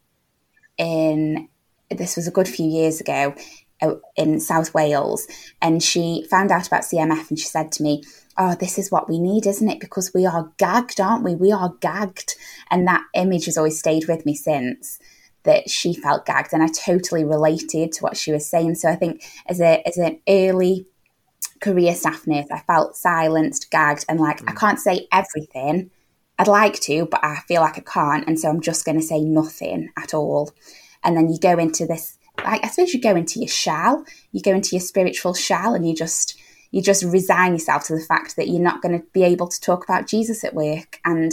in, 0.79 1.49
this 1.91 2.17
was 2.17 2.27
a 2.27 2.31
good 2.31 2.49
few 2.49 2.67
years 2.67 3.01
ago, 3.01 3.35
uh, 3.83 3.97
in 4.17 4.39
South 4.39 4.73
Wales, 4.75 5.27
and 5.61 5.83
she 5.83 6.25
found 6.31 6.53
out 6.53 6.67
about 6.67 6.83
CMF 6.83 7.29
and 7.31 7.39
she 7.39 7.47
said 7.47 7.73
to 7.73 7.83
me, 7.83 8.03
oh, 8.39 8.55
this 8.55 8.79
is 8.79 8.91
what 8.91 9.09
we 9.09 9.19
need, 9.19 9.47
isn't 9.47 9.69
it? 9.69 9.81
Because 9.81 10.13
we 10.15 10.27
are 10.27 10.53
gagged, 10.59 11.01
aren't 11.01 11.25
we? 11.25 11.35
We 11.35 11.53
are 11.53 11.75
gagged. 11.81 12.35
And 12.71 12.87
that 12.87 13.05
image 13.15 13.47
has 13.47 13.59
always 13.59 13.79
stayed 13.79 14.09
with 14.09 14.25
me 14.27 14.35
since 14.35 14.99
that 15.45 15.69
she 15.69 15.95
felt 15.95 16.27
gagged. 16.27 16.53
And 16.53 16.63
I 16.63 16.69
totally 16.69 17.25
related 17.25 17.93
to 17.93 18.03
what 18.03 18.17
she 18.17 18.33
was 18.33 18.49
saying. 18.49 18.77
So 18.77 18.89
I 18.89 18.97
think 18.97 19.25
as 19.47 19.61
a 19.61 19.87
as 19.87 19.97
an 19.99 20.21
early 20.29 20.87
career 21.61 21.95
staff 21.95 22.27
nurse, 22.27 22.47
I 22.51 22.61
felt 22.61 22.97
silenced, 22.97 23.71
gagged, 23.71 24.05
and 24.09 24.21
like 24.21 24.41
mm. 24.41 24.51
I 24.51 24.55
can't 24.55 24.79
say 24.79 25.07
everything. 25.13 25.91
I'd 26.39 26.49
like 26.49 26.81
to, 26.81 27.07
but 27.07 27.23
I 27.23 27.37
feel 27.47 27.61
like 27.61 27.79
I 27.79 27.83
can't. 27.83 28.27
And 28.27 28.39
so 28.41 28.49
I'm 28.49 28.61
just 28.61 28.85
going 28.85 28.99
to 28.99 29.07
say 29.07 29.21
nothing 29.21 29.91
at 29.97 30.15
all. 30.15 30.51
And 31.05 31.17
then 31.17 31.29
you 31.29 31.39
go 31.39 31.59
into 31.59 31.87
this, 31.87 32.19
like, 32.45 32.65
I 32.65 32.69
suppose 32.69 32.95
you 32.95 33.01
go 33.01 33.15
into 33.15 33.39
your 33.39 33.49
shell, 33.49 34.05
you 34.33 34.41
go 34.41 34.53
into 34.53 34.75
your 34.75 34.81
spiritual 34.81 35.35
shell, 35.35 35.75
and 35.75 35.87
you 35.87 35.95
just, 35.95 36.37
you 36.73 36.83
just 36.83 37.05
resign 37.05 37.53
yourself 37.53 37.85
to 37.85 37.95
the 37.95 38.01
fact 38.01 38.35
that 38.37 38.49
you're 38.49 38.61
not 38.61 38.83
going 38.83 38.99
to 38.99 39.07
be 39.13 39.23
able 39.23 39.47
to 39.47 39.61
talk 39.61 39.85
about 39.85 40.09
Jesus 40.09 40.43
at 40.43 40.55
work. 40.55 40.99
And 41.05 41.33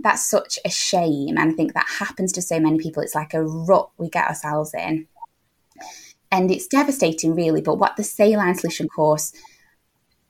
that's 0.00 0.28
such 0.28 0.58
a 0.64 0.68
shame. 0.68 1.38
And 1.38 1.52
I 1.52 1.54
think 1.54 1.72
that 1.72 1.86
happens 1.88 2.32
to 2.32 2.42
so 2.42 2.58
many 2.60 2.78
people. 2.78 3.02
It's 3.02 3.14
like 3.14 3.32
a 3.32 3.42
rut 3.42 3.88
we 3.96 4.10
get 4.10 4.28
ourselves 4.28 4.74
in. 4.74 5.06
And 6.32 6.50
it's 6.50 6.66
devastating, 6.66 7.34
really. 7.34 7.60
But 7.60 7.78
what 7.78 7.96
the 7.96 8.04
Saline 8.04 8.54
Solution 8.56 8.88
course 8.88 9.32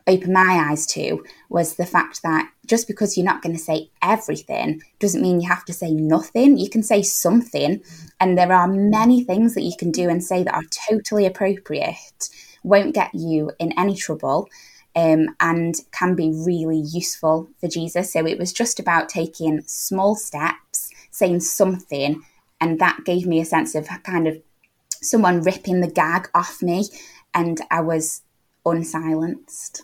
opened 0.07 0.33
my 0.33 0.67
eyes 0.71 0.87
to 0.89 1.25
was 1.49 1.77
the 1.77 1.87
fact 1.87 2.23
that 2.23 2.51
just 2.67 2.87
because 2.87 3.17
you're 3.17 3.25
not 3.25 3.43
going 3.43 3.55
to 3.55 3.63
say 3.63 3.91
everything 4.03 4.83
doesn't 4.99 5.23
mean 5.23 5.41
you 5.41 5.49
have 5.49 5.65
to 5.67 5.73
say 5.73 5.93
nothing. 5.93 6.59
You 6.59 6.69
can 6.69 6.83
say 6.83 7.03
something, 7.03 7.83
and 8.19 8.37
there 8.37 8.53
are 8.53 8.69
many 8.69 9.25
things 9.25 9.55
that 9.55 9.63
you 9.63 9.73
can 9.79 9.91
do 9.91 10.09
and 10.09 10.23
say 10.23 10.43
that 10.43 10.55
are 10.55 10.65
totally 10.89 11.27
appropriate 11.27 12.29
won't 12.63 12.95
get 12.95 13.15
you 13.15 13.53
in 13.59 13.73
any 13.79 13.97
trouble 13.97 14.49
um, 14.97 15.29
and 15.41 15.75
can 15.93 16.15
be 16.15 16.33
really 16.33 16.79
useful 16.79 17.49
for 17.61 17.69
Jesus. 17.69 18.13
So 18.13 18.27
it 18.27 18.39
was 18.39 18.53
just 18.53 18.81
about 18.81 19.09
taking 19.09 19.63
small 19.67 20.15
steps, 20.15 20.91
saying 21.11 21.41
something, 21.41 22.23
and 22.61 22.79
that 22.81 23.05
gave 23.05 23.27
me 23.27 23.41
a 23.41 23.45
sense 23.45 23.75
of 23.75 23.89
kind 24.03 24.27
of 24.27 24.41
someone 25.03 25.43
ripping 25.43 25.81
the 25.81 25.91
gag 25.91 26.29
off 26.35 26.63
me, 26.63 26.85
and 27.35 27.61
I 27.71 27.81
was 27.81 28.23
unsilenced. 28.67 29.83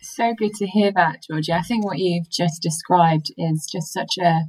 So 0.00 0.34
good 0.34 0.54
to 0.54 0.66
hear 0.66 0.92
that, 0.92 1.22
Georgia. 1.28 1.54
I 1.54 1.62
think 1.62 1.84
what 1.84 1.98
you've 1.98 2.30
just 2.30 2.62
described 2.62 3.32
is 3.36 3.68
just 3.70 3.92
such 3.92 4.16
a 4.18 4.42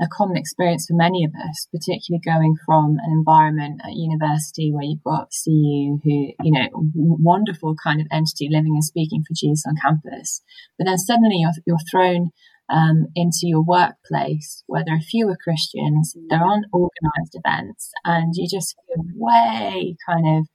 a 0.00 0.06
common 0.06 0.36
experience 0.36 0.86
for 0.86 0.94
many 0.94 1.24
of 1.24 1.32
us, 1.34 1.66
particularly 1.72 2.20
going 2.24 2.54
from 2.64 2.98
an 3.02 3.12
environment 3.12 3.80
at 3.84 3.94
university 3.94 4.70
where 4.72 4.84
you've 4.84 5.02
got 5.02 5.32
CU 5.44 5.98
who, 6.02 6.32
you 6.42 6.52
know, 6.52 6.68
wonderful 6.94 7.74
kind 7.82 8.00
of 8.00 8.06
entity 8.12 8.48
living 8.50 8.74
and 8.74 8.84
speaking 8.84 9.22
for 9.26 9.34
Jesus 9.34 9.64
on 9.66 9.74
campus. 9.82 10.42
But 10.78 10.86
then 10.86 10.98
suddenly 10.98 11.38
you're, 11.40 11.52
you're 11.66 11.90
thrown 11.90 12.30
um, 12.70 13.06
into 13.16 13.44
your 13.44 13.64
workplace 13.64 14.62
where 14.66 14.84
there 14.84 14.96
are 14.96 15.00
fewer 15.00 15.36
Christians, 15.42 16.14
there 16.28 16.42
aren't 16.42 16.66
organized 16.72 17.34
events, 17.34 17.90
and 18.04 18.34
you 18.36 18.46
just 18.48 18.76
feel 18.86 19.04
way 19.16 19.96
kind 20.06 20.38
of 20.38 20.46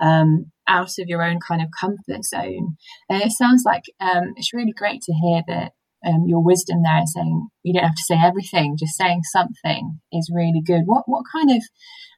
um, 0.00 0.46
out 0.66 0.98
of 0.98 1.08
your 1.08 1.22
own 1.22 1.38
kind 1.46 1.60
of 1.60 1.68
comfort 1.78 2.24
zone. 2.24 2.76
And 3.08 3.22
it 3.22 3.32
sounds 3.32 3.64
like 3.64 3.84
um, 4.00 4.32
it's 4.36 4.54
really 4.54 4.72
great 4.72 5.02
to 5.02 5.12
hear 5.12 5.42
that 5.48 5.72
um, 6.06 6.24
your 6.26 6.42
wisdom 6.42 6.82
there, 6.82 7.02
saying 7.06 7.48
you 7.62 7.74
don't 7.74 7.84
have 7.84 7.94
to 7.94 8.02
say 8.02 8.16
everything, 8.22 8.76
just 8.78 8.96
saying 8.96 9.22
something 9.32 10.00
is 10.12 10.30
really 10.34 10.62
good. 10.64 10.82
What 10.86 11.04
what 11.06 11.24
kind 11.30 11.50
of 11.50 11.62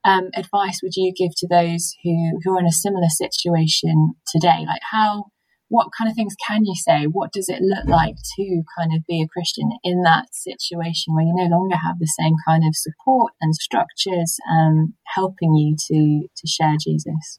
um, 0.04 0.30
advice 0.34 0.80
would 0.82 0.96
you 0.96 1.12
give 1.16 1.32
to 1.38 1.48
those 1.48 1.94
who 2.02 2.38
who 2.42 2.54
are 2.54 2.60
in 2.60 2.66
a 2.66 2.72
similar 2.72 3.08
situation 3.08 4.14
today? 4.32 4.64
Like 4.66 4.82
how 4.90 5.26
what 5.72 5.88
kind 5.96 6.10
of 6.10 6.14
things 6.14 6.36
can 6.46 6.66
you 6.66 6.74
say? 6.74 7.04
What 7.04 7.32
does 7.32 7.48
it 7.48 7.62
look 7.62 7.86
like 7.86 8.16
to 8.36 8.62
kind 8.78 8.92
of 8.94 9.06
be 9.08 9.22
a 9.22 9.26
Christian 9.26 9.70
in 9.82 10.02
that 10.02 10.26
situation 10.32 11.14
where 11.14 11.24
you 11.24 11.32
no 11.34 11.56
longer 11.56 11.76
have 11.76 11.98
the 11.98 12.12
same 12.20 12.34
kind 12.46 12.62
of 12.66 12.76
support 12.76 13.32
and 13.40 13.54
structures 13.54 14.38
um, 14.50 14.94
helping 15.14 15.54
you 15.54 15.74
to 15.88 16.28
to 16.36 16.46
share 16.46 16.76
Jesus? 16.78 17.38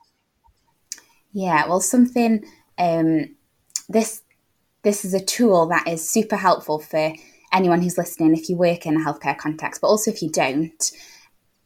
Yeah, 1.32 1.68
well, 1.68 1.80
something 1.80 2.44
um, 2.78 3.36
this 3.88 4.24
this 4.84 5.06
is 5.06 5.14
a 5.14 5.24
tool 5.24 5.68
that 5.68 5.88
is 5.88 6.08
super 6.08 6.36
helpful 6.36 6.80
for 6.80 7.14
anyone 7.52 7.82
who's 7.82 7.98
listening 7.98 8.36
if 8.36 8.50
you 8.50 8.58
work 8.58 8.86
in 8.86 8.96
a 8.96 9.00
healthcare 9.00 9.38
context, 9.38 9.82
but 9.82 9.88
also 9.88 10.12
if 10.12 10.22
you 10.22 10.30
don't. 10.30 10.92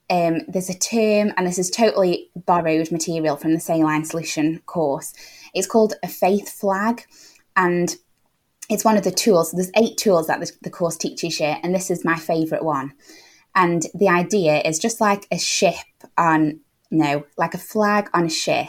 Um, 0.09 0.41
there's 0.47 0.69
a 0.69 0.77
term, 0.77 1.33
and 1.35 1.45
this 1.45 1.59
is 1.59 1.69
totally 1.69 2.29
borrowed 2.35 2.91
material 2.91 3.35
from 3.35 3.53
the 3.53 3.59
Saline 3.59 4.05
Solution 4.05 4.59
course. 4.65 5.13
It's 5.53 5.67
called 5.67 5.95
a 6.01 6.07
faith 6.07 6.49
flag, 6.49 7.05
and 7.55 7.93
it's 8.69 8.85
one 8.85 8.97
of 8.97 9.03
the 9.03 9.11
tools. 9.11 9.51
There's 9.51 9.71
eight 9.75 9.97
tools 9.97 10.27
that 10.27 10.39
the, 10.39 10.51
the 10.61 10.69
course 10.69 10.95
teaches 10.95 11.39
you, 11.39 11.47
and 11.47 11.75
this 11.75 11.91
is 11.91 12.05
my 12.05 12.15
favourite 12.15 12.63
one. 12.63 12.93
And 13.55 13.85
the 13.93 14.07
idea 14.07 14.61
is 14.63 14.79
just 14.79 15.01
like 15.01 15.27
a 15.31 15.39
ship 15.39 15.75
on, 16.17 16.59
no, 16.91 17.25
like 17.37 17.53
a 17.53 17.57
flag 17.57 18.09
on 18.13 18.25
a 18.25 18.29
ship. 18.29 18.67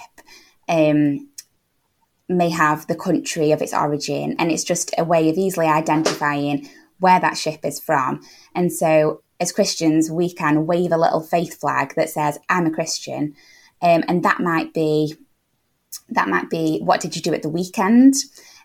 Um, 0.68 1.27
may 2.28 2.50
have 2.50 2.86
the 2.86 2.94
country 2.94 3.52
of 3.52 3.62
its 3.62 3.72
origin, 3.72 4.36
and 4.38 4.50
it's 4.50 4.64
just 4.64 4.94
a 4.98 5.04
way 5.04 5.28
of 5.30 5.36
easily 5.36 5.66
identifying 5.66 6.68
where 7.00 7.20
that 7.20 7.36
ship 7.36 7.60
is 7.64 7.80
from. 7.80 8.20
And 8.54 8.72
so, 8.72 9.22
as 9.40 9.52
Christians, 9.52 10.10
we 10.10 10.32
can 10.32 10.66
wave 10.66 10.92
a 10.92 10.98
little 10.98 11.20
faith 11.20 11.58
flag 11.58 11.94
that 11.94 12.10
says, 12.10 12.38
"I'm 12.48 12.66
a 12.66 12.70
Christian," 12.70 13.34
um, 13.80 14.04
and 14.08 14.22
that 14.24 14.40
might 14.40 14.74
be 14.74 15.16
that 16.10 16.28
might 16.28 16.50
be 16.50 16.80
what 16.80 17.00
did 17.00 17.16
you 17.16 17.22
do 17.22 17.34
at 17.34 17.42
the 17.42 17.48
weekend. 17.48 18.14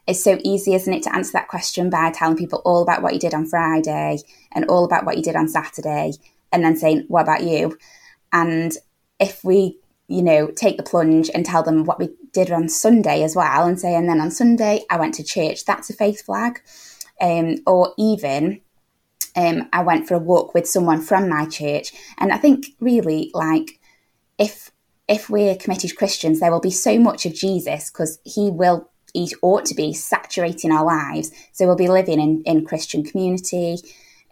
It's 0.06 0.24
so 0.24 0.38
easy, 0.44 0.76
isn't 0.76 0.94
it, 0.94 1.04
to 1.04 1.16
answer 1.16 1.32
that 1.34 1.48
question 1.48 1.90
by 1.90 2.12
telling 2.12 2.36
people 2.36 2.62
all 2.66 2.82
about 2.82 3.02
what 3.02 3.14
you 3.14 3.20
did 3.20 3.34
on 3.34 3.46
Friday 3.46 4.20
and 4.52 4.66
all 4.66 4.84
about 4.84 5.06
what 5.06 5.16
you 5.16 5.24
did 5.24 5.38
on 5.38 5.48
Saturday, 5.48 6.14
and 6.52 6.64
then 6.64 6.76
saying, 6.76 7.06
"What 7.08 7.22
about 7.22 7.44
you?" 7.44 7.78
And 8.34 8.76
if 9.20 9.44
we 9.44 9.80
you 10.08 10.22
know, 10.22 10.48
take 10.48 10.78
the 10.78 10.84
plunge 10.84 11.30
and 11.34 11.46
tell 11.46 11.64
them 11.64 11.86
what 11.86 12.00
we 12.00 12.10
did 12.32 12.52
on 12.52 12.70
Sunday 12.70 13.24
as 13.24 13.36
well 13.36 13.66
and 13.66 13.80
say, 13.80 13.96
and 13.96 14.08
then 14.08 14.20
on 14.20 14.32
Sunday 14.32 14.82
I 14.90 14.98
went 14.98 15.14
to 15.16 15.24
church. 15.24 15.66
That's 15.66 15.90
a 15.90 15.94
faith 15.94 16.26
flag. 16.26 16.62
Um, 17.22 17.58
or 17.66 17.94
even 17.98 18.62
um, 19.36 19.70
I 19.72 19.84
went 19.84 20.08
for 20.08 20.16
a 20.16 20.20
walk 20.20 20.54
with 20.54 20.68
someone 20.68 21.02
from 21.02 21.30
my 21.30 21.46
church. 21.46 21.94
And 22.18 22.32
I 22.32 22.38
think 22.38 22.68
really 22.80 23.32
like 23.34 23.80
if 24.38 24.72
if 25.08 25.30
we're 25.30 25.56
committed 25.56 25.98
Christians, 25.98 26.40
there 26.40 26.52
will 26.52 26.62
be 26.62 26.72
so 26.72 26.98
much 26.98 27.26
of 27.26 27.34
Jesus 27.34 27.92
because 27.92 28.20
he 28.24 28.50
will 28.50 28.90
he 29.14 29.34
ought 29.42 29.66
to 29.66 29.76
be 29.76 29.94
saturating 29.94 30.72
our 30.72 30.86
lives. 30.86 31.32
So 31.52 31.66
we'll 31.66 31.76
be 31.76 31.88
living 31.88 32.20
in, 32.20 32.42
in 32.46 32.66
Christian 32.66 33.04
community 33.04 33.78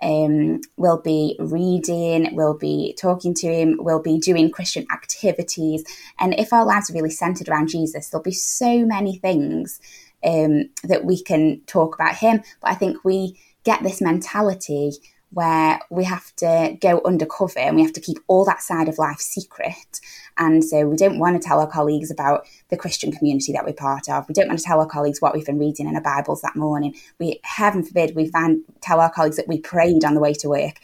um, 0.02 0.62
we'll 0.78 1.02
be 1.02 1.36
reading, 1.40 2.36
we'll 2.36 2.58
be 2.58 2.96
talking 3.00 3.34
to 3.36 3.48
him, 3.48 3.78
we'll 3.80 4.02
be 4.02 4.20
doing 4.20 4.52
Christian 4.52 4.86
activities. 4.92 5.84
And 6.20 6.34
if 6.40 6.52
our 6.54 6.66
lives 6.66 6.90
are 6.90 6.94
really 6.94 7.12
centered 7.12 7.50
around 7.50 7.70
Jesus, 7.70 8.10
there'll 8.10 8.24
be 8.24 8.32
so 8.32 8.86
many 8.86 9.18
things 9.18 9.80
um, 10.24 10.70
that 10.84 11.06
we 11.06 11.22
can 11.22 11.62
talk 11.68 11.96
about 11.96 12.16
him. 12.16 12.42
But 12.62 12.72
I 12.72 12.76
think 12.76 13.04
we 13.04 13.40
get 13.64 13.84
this 13.84 14.02
mentality 14.02 14.94
where 15.32 15.80
we 15.90 16.04
have 16.04 16.36
to 16.36 16.78
go 16.82 17.02
undercover 17.06 17.60
and 17.60 17.76
we 17.76 17.82
have 17.84 17.94
to 17.94 18.02
keep 18.02 18.18
all 18.28 18.44
that 18.46 18.62
side 18.62 18.90
of 18.90 18.98
life 18.98 19.20
secret. 19.20 20.02
And 20.38 20.64
so 20.64 20.88
we 20.88 20.98
don't 20.98 21.20
want 21.20 21.42
to 21.42 21.48
tell 21.48 21.60
our 21.60 21.70
colleagues 21.70 22.12
about 22.12 22.46
the 22.70 22.78
Christian 22.78 23.12
community 23.12 23.54
that 23.54 23.66
we're 23.66 23.74
part 23.74 24.10
of. 24.10 24.28
We 24.28 24.34
don't 24.34 24.48
want 24.48 24.60
to 24.60 24.66
tell 24.66 24.80
our 24.80 24.88
colleagues 24.88 25.22
what 25.22 25.34
we've 25.34 25.46
been 25.46 25.60
reading 25.60 25.88
in 25.88 25.96
our 25.96 26.02
Bibles 26.02 26.42
that 26.42 26.56
morning. 26.56 26.96
We, 27.18 27.40
heaven 27.44 27.84
forbid, 27.84 28.16
we 28.16 28.28
find, 28.28 28.64
tell 28.82 29.00
our 29.00 29.12
colleagues 29.12 29.38
that 29.38 29.48
we 29.48 29.60
prayed 29.60 30.04
on 30.04 30.16
the 30.16 30.20
way 30.20 30.34
to 30.34 30.50
work. 30.50 30.80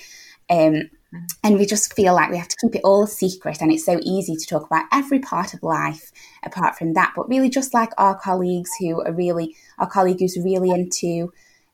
Um, 0.50 0.89
and 1.44 1.58
we 1.58 1.66
just 1.66 1.94
feel 1.94 2.13
like 2.13 2.30
we 2.30 2.38
have 2.38 2.48
to 2.48 2.58
keep 2.62 2.75
it 2.75 2.82
all 2.84 3.04
a 3.04 3.08
secret 3.08 3.62
and 3.62 3.72
it's 3.72 3.86
so 3.86 4.00
easy 4.04 4.36
to 4.36 4.46
talk 4.46 4.66
about 4.66 4.86
every 4.92 5.20
part 5.20 5.54
of 5.54 5.63
life 5.63 6.12
apart 6.44 6.77
from 6.77 6.94
that 6.94 7.13
but 7.16 7.30
really 7.30 7.50
just 7.50 7.74
like 7.74 7.92
our 7.98 8.18
colleagues 8.20 8.70
who 8.80 9.01
are 9.01 9.13
really 9.13 9.56
our 9.80 9.88
colleague 9.88 10.20
who's 10.20 10.38
really 10.38 10.70
into 10.70 11.32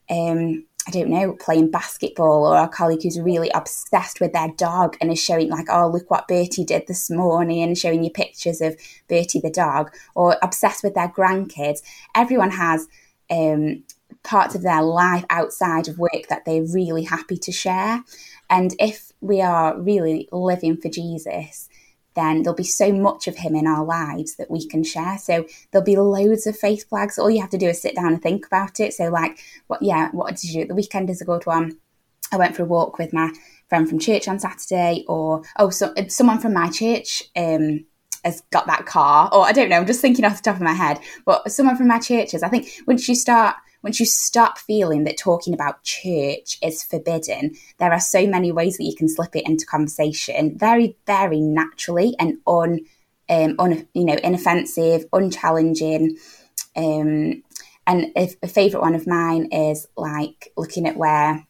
um 0.10 0.64
I 0.86 0.92
don't 0.92 1.10
know, 1.10 1.32
playing 1.40 1.72
basketball, 1.72 2.46
or 2.46 2.58
our 2.58 2.68
colleague 2.68 3.04
who's 3.04 3.20
really 3.20 3.50
obsessed 3.56 4.20
with 4.20 4.34
their 4.34 4.50
dog 4.58 4.98
and 5.00 5.12
is 5.12 5.24
showing, 5.24 5.50
like, 5.50 5.68
oh, 5.70 5.88
look 5.88 6.12
what 6.12 6.28
Bertie 6.28 6.66
did 6.66 6.88
this 6.88 7.10
morning, 7.10 7.64
and 7.64 7.78
showing 7.78 8.04
you 8.04 8.12
pictures 8.12 8.60
of 8.60 8.76
Bertie 9.08 9.40
the 9.40 9.50
dog, 9.50 9.96
or 10.14 10.38
obsessed 10.42 10.84
with 10.84 10.94
their 10.94 11.08
grandkids. 11.08 11.80
Everyone 12.16 12.52
has 12.52 12.88
um, 13.32 13.84
parts 14.24 14.56
of 14.56 14.62
their 14.62 14.82
life 14.82 15.24
outside 15.30 15.88
of 15.88 16.00
work 16.00 16.28
that 16.30 16.44
they're 16.46 16.64
really 16.64 17.04
happy 17.04 17.38
to 17.38 17.52
share. 17.52 18.04
And 18.50 18.76
if 18.78 19.14
we 19.22 19.42
are 19.42 19.80
really 19.80 20.28
living 20.32 20.76
for 20.76 20.90
Jesus, 20.90 21.70
then 22.16 22.44
there'll 22.44 22.56
be 22.56 22.64
so 22.64 22.92
much 22.92 23.28
of 23.28 23.38
him 23.38 23.56
in 23.56 23.68
our 23.68 23.84
lives 23.84 24.36
that 24.36 24.52
we 24.52 24.68
can 24.68 24.84
share. 24.84 25.18
So 25.18 25.46
there'll 25.72 25.86
be 25.86 25.96
loads 25.96 26.48
of 26.48 26.58
faith 26.58 26.88
flags. 26.90 27.18
All 27.18 27.30
you 27.30 27.42
have 27.42 27.50
to 27.52 27.58
do 27.58 27.70
is 27.70 27.82
sit 27.82 27.96
down 27.96 28.14
and 28.14 28.22
think 28.22 28.46
about 28.46 28.80
it. 28.80 28.94
So, 28.94 29.10
like, 29.10 29.40
what, 29.68 29.82
yeah, 29.82 30.10
what 30.12 30.36
did 30.36 30.44
you 30.44 30.62
do? 30.62 30.68
The 30.68 30.76
weekend 30.76 31.10
is 31.10 31.22
a 31.22 31.26
good 31.26 31.46
one. 31.46 31.78
I 32.32 32.38
went 32.38 32.56
for 32.56 32.64
a 32.64 32.68
walk 32.68 32.98
with 32.98 33.14
my 33.14 33.32
friend 33.70 33.88
from 33.88 34.00
church 34.00 34.28
on 34.28 34.40
Saturday, 34.40 35.06
or 35.08 35.44
oh, 35.58 35.70
so, 35.70 35.94
someone 36.08 36.40
from 36.40 36.54
my 36.54 36.70
church 36.70 37.24
um, 37.36 37.86
has 38.24 38.42
got 38.52 38.66
that 38.68 38.86
car, 38.86 39.30
or 39.32 39.46
I 39.46 39.52
don't 39.52 39.70
know. 39.70 39.78
I'm 39.78 39.86
just 39.86 40.02
thinking 40.02 40.26
off 40.26 40.38
the 40.38 40.44
top 40.44 40.56
of 40.56 40.62
my 40.62 40.74
head, 40.74 41.00
but 41.26 41.52
someone 41.52 41.78
from 41.78 41.88
my 41.88 42.00
churches. 42.00 42.42
I 42.42 42.50
think 42.50 42.70
once 42.88 43.08
you 43.08 43.16
start 43.16 43.56
once 43.84 44.00
you 44.00 44.06
stop 44.06 44.58
feeling 44.58 45.04
that 45.04 45.18
talking 45.18 45.54
about 45.54 45.84
church 45.84 46.58
is 46.64 46.84
forbidden, 46.84 47.56
there 47.80 47.92
are 47.92 48.00
so 48.00 48.26
many 48.26 48.52
ways 48.52 48.78
that 48.78 48.86
you 48.86 48.96
can 48.96 49.10
slip 49.10 49.36
it 49.36 49.46
into 49.46 49.66
conversation 49.66 50.58
very, 50.58 50.96
very 51.06 51.42
naturally 51.42 52.16
and 52.18 52.38
un, 52.48 52.80
um, 53.30 53.56
un 53.60 53.88
you 53.94 54.06
know, 54.06 54.18
inoffensive, 54.24 55.06
unchallenging. 55.12 56.18
Um, 56.76 57.44
and 57.86 58.06
a, 58.16 58.30
a 58.42 58.48
favourite 58.48 58.82
one 58.82 58.96
of 58.96 59.06
mine 59.06 59.50
is 59.52 59.88
like 59.98 60.54
looking 60.56 60.88
at 60.88 60.96
where 60.96 61.46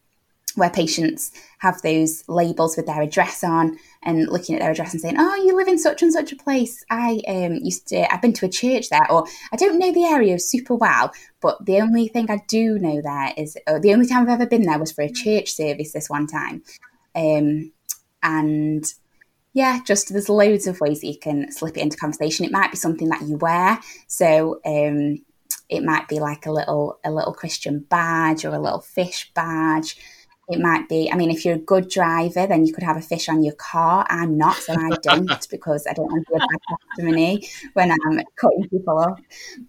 where 0.56 0.70
patients 0.70 1.32
have 1.60 1.82
those 1.82 2.24
labels 2.28 2.78
with 2.78 2.86
their 2.86 3.02
address 3.02 3.44
on 3.44 3.78
and 4.04 4.28
looking 4.28 4.56
at 4.56 4.62
their 4.62 4.72
address 4.72 4.94
and 4.94 5.02
saying, 5.02 5.16
"Oh, 5.18 5.36
you 5.36 5.56
live 5.56 5.68
in 5.68 5.80
such 5.80 6.02
and 6.02 6.14
such 6.14 6.32
a 6.32 6.36
place. 6.36 6.84
I 6.90 7.22
um, 7.28 7.56
used 7.56 7.88
to. 7.88 8.12
I've 8.12 8.22
been 8.22 8.34
to 8.34 8.46
a 8.46 8.50
church 8.50 8.90
there, 8.90 9.10
or 9.12 9.26
I 9.52 9.56
don't 9.56 9.80
know 9.80 9.92
the 9.92 10.06
area 10.06 10.38
super 10.40 10.76
well, 10.76 11.12
but 11.42 11.66
the 11.66 11.82
only 11.82 12.08
thing 12.08 12.30
I 12.30 12.40
do 12.48 12.78
know 12.80 13.02
there 13.02 13.34
is 13.38 13.58
oh, 13.68 13.80
the 13.80 13.94
only 13.94 14.08
time 14.08 14.24
I've 14.24 14.42
ever 14.42 14.46
been 14.46 14.64
there 14.64 14.80
was 14.80 14.92
for 14.92 15.04
a 15.04 15.12
church 15.12 15.52
service 15.52 15.92
this 15.94 16.10
one 16.10 16.28
time, 16.28 16.64
um, 17.16 17.72
and." 18.22 18.86
Yeah, 19.56 19.82
just 19.86 20.12
there's 20.12 20.30
loads 20.30 20.66
of 20.66 20.82
ways 20.82 21.02
that 21.02 21.08
you 21.10 21.20
can 21.20 21.52
slip 21.52 21.78
it 21.78 21.82
into 21.82 21.96
conversation. 21.96 22.44
It 22.44 22.52
might 22.52 22.72
be 22.72 22.78
something 22.78 23.10
that 23.10 23.22
you 23.22 23.38
wear. 23.38 23.80
So 24.08 24.60
um, 24.66 25.20
it 25.70 25.84
might 25.84 26.08
be 26.08 26.20
like 26.20 26.46
a 26.46 26.52
little 26.52 27.00
a 27.04 27.12
little 27.12 27.34
Christian 27.34 27.86
badge 27.90 28.46
or 28.46 28.50
a 28.50 28.60
little 28.60 28.82
fish 28.82 29.32
badge. 29.34 29.98
It 30.50 30.60
might 30.60 30.90
be, 30.90 31.10
I 31.12 31.16
mean, 31.16 31.32
if 31.32 31.46
you're 31.46 31.56
a 31.56 31.60
good 31.60 31.90
driver, 31.90 32.46
then 32.46 32.66
you 32.66 32.74
could 32.74 32.84
have 32.84 32.98
a 32.98 33.02
fish 33.02 33.30
on 33.30 33.44
your 33.44 33.54
car. 33.54 34.06
I'm 34.10 34.38
not, 34.38 34.56
so 34.56 34.74
I 34.74 34.90
don't 35.02 35.48
because 35.50 35.88
I 35.90 35.94
don't 35.94 36.12
want 36.12 36.26
to 36.28 36.34
be 36.34 36.38
a 36.38 36.40
bad 36.40 36.78
testimony 36.96 37.48
when 37.74 37.92
I'm 37.92 38.22
cutting 38.36 38.68
people 38.70 39.00
off. 39.00 39.20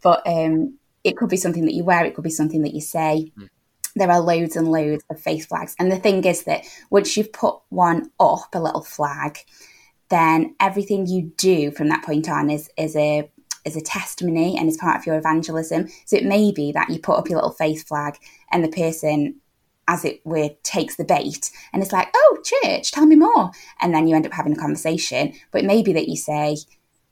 But 0.02 0.26
um, 0.26 0.78
it 1.04 1.16
could 1.16 1.28
be 1.28 1.36
something 1.36 1.64
that 1.66 1.74
you 1.74 1.84
wear, 1.84 2.04
it 2.04 2.14
could 2.14 2.24
be 2.24 2.30
something 2.30 2.62
that 2.62 2.74
you 2.74 2.80
say. 2.80 3.30
Mm. 3.38 3.48
There 3.96 4.10
are 4.10 4.20
loads 4.20 4.56
and 4.56 4.72
loads 4.72 5.04
of 5.08 5.20
faith 5.20 5.46
flags. 5.46 5.76
And 5.78 5.92
the 5.92 5.98
thing 5.98 6.24
is 6.24 6.42
that 6.44 6.64
once 6.90 7.16
you've 7.16 7.32
put 7.32 7.60
one 7.68 8.10
up, 8.18 8.52
a 8.52 8.60
little 8.60 8.82
flag, 8.82 9.38
then 10.08 10.56
everything 10.58 11.06
you 11.06 11.32
do 11.36 11.70
from 11.70 11.88
that 11.88 12.04
point 12.04 12.28
on 12.28 12.50
is 12.50 12.68
is 12.76 12.96
a 12.96 13.30
is 13.64 13.76
a 13.76 13.80
testimony 13.80 14.58
and 14.58 14.68
is 14.68 14.76
part 14.76 14.98
of 14.98 15.06
your 15.06 15.16
evangelism. 15.16 15.88
So 16.04 16.16
it 16.16 16.24
may 16.24 16.52
be 16.52 16.72
that 16.72 16.90
you 16.90 16.98
put 16.98 17.16
up 17.16 17.28
your 17.28 17.38
little 17.38 17.52
faith 17.52 17.86
flag 17.86 18.18
and 18.50 18.62
the 18.62 18.68
person 18.68 19.40
as 19.86 20.04
it 20.04 20.20
were, 20.24 20.50
takes 20.62 20.96
the 20.96 21.04
bait 21.04 21.50
and 21.72 21.82
it's 21.82 21.92
like, 21.92 22.08
oh, 22.14 22.38
church, 22.44 22.92
tell 22.92 23.06
me 23.06 23.16
more. 23.16 23.50
And 23.80 23.94
then 23.94 24.06
you 24.06 24.16
end 24.16 24.26
up 24.26 24.32
having 24.32 24.52
a 24.52 24.60
conversation. 24.60 25.34
But 25.50 25.62
it 25.62 25.66
may 25.66 25.82
be 25.82 25.92
that 25.92 26.08
you 26.08 26.16
say, 26.16 26.56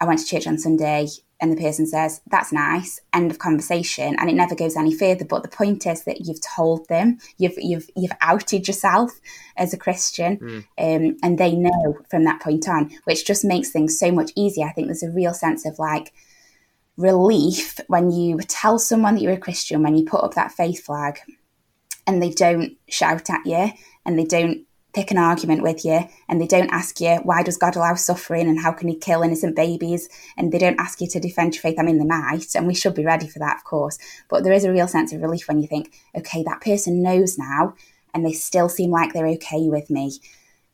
I 0.00 0.04
went 0.04 0.20
to 0.20 0.26
church 0.26 0.46
on 0.46 0.58
Sunday, 0.58 1.06
and 1.40 1.52
the 1.52 1.60
person 1.60 1.86
says, 1.86 2.20
that's 2.28 2.52
nice, 2.52 3.00
end 3.12 3.30
of 3.30 3.38
conversation. 3.38 4.16
And 4.18 4.30
it 4.30 4.34
never 4.34 4.54
goes 4.54 4.76
any 4.76 4.94
further. 4.94 5.24
But 5.24 5.42
the 5.42 5.48
point 5.48 5.86
is 5.86 6.04
that 6.04 6.26
you've 6.26 6.40
told 6.40 6.88
them, 6.88 7.18
you've, 7.38 7.54
you've, 7.56 7.88
you've 7.96 8.12
outed 8.20 8.66
yourself 8.66 9.20
as 9.56 9.72
a 9.72 9.78
Christian, 9.78 10.38
mm. 10.38 10.64
um, 10.78 11.16
and 11.22 11.38
they 11.38 11.54
know 11.54 11.98
from 12.10 12.24
that 12.24 12.40
point 12.40 12.68
on, 12.68 12.90
which 13.04 13.26
just 13.26 13.44
makes 13.44 13.70
things 13.70 13.98
so 13.98 14.10
much 14.10 14.30
easier. 14.36 14.66
I 14.66 14.72
think 14.72 14.88
there's 14.88 15.02
a 15.02 15.10
real 15.10 15.34
sense 15.34 15.66
of 15.66 15.78
like, 15.78 16.12
relief 16.98 17.80
when 17.86 18.10
you 18.10 18.38
tell 18.46 18.78
someone 18.78 19.14
that 19.14 19.22
you're 19.22 19.32
a 19.32 19.38
Christian, 19.38 19.82
when 19.82 19.96
you 19.96 20.04
put 20.04 20.22
up 20.22 20.34
that 20.34 20.52
faith 20.52 20.84
flag, 20.84 21.20
and 22.06 22.22
they 22.22 22.30
don't 22.30 22.76
shout 22.88 23.30
at 23.30 23.46
you 23.46 23.70
and 24.04 24.18
they 24.18 24.24
don't 24.24 24.66
pick 24.94 25.10
an 25.10 25.16
argument 25.16 25.62
with 25.62 25.84
you 25.86 26.00
and 26.28 26.40
they 26.40 26.46
don't 26.46 26.70
ask 26.70 27.00
you 27.00 27.16
why 27.22 27.42
does 27.42 27.56
god 27.56 27.76
allow 27.76 27.94
suffering 27.94 28.46
and 28.46 28.60
how 28.60 28.70
can 28.70 28.88
he 28.88 28.94
kill 28.94 29.22
innocent 29.22 29.56
babies 29.56 30.08
and 30.36 30.52
they 30.52 30.58
don't 30.58 30.78
ask 30.78 31.00
you 31.00 31.06
to 31.06 31.18
defend 31.18 31.54
your 31.54 31.62
faith 31.62 31.78
i 31.78 31.82
mean 31.82 31.98
they 31.98 32.04
might 32.04 32.54
and 32.54 32.66
we 32.66 32.74
should 32.74 32.94
be 32.94 33.04
ready 33.04 33.26
for 33.26 33.38
that 33.38 33.56
of 33.56 33.64
course 33.64 33.98
but 34.28 34.44
there 34.44 34.52
is 34.52 34.64
a 34.64 34.72
real 34.72 34.88
sense 34.88 35.12
of 35.12 35.22
relief 35.22 35.48
when 35.48 35.60
you 35.60 35.66
think 35.66 35.94
okay 36.14 36.42
that 36.42 36.60
person 36.60 37.02
knows 37.02 37.38
now 37.38 37.74
and 38.12 38.26
they 38.26 38.32
still 38.32 38.68
seem 38.68 38.90
like 38.90 39.14
they're 39.14 39.26
okay 39.26 39.68
with 39.68 39.88
me 39.88 40.18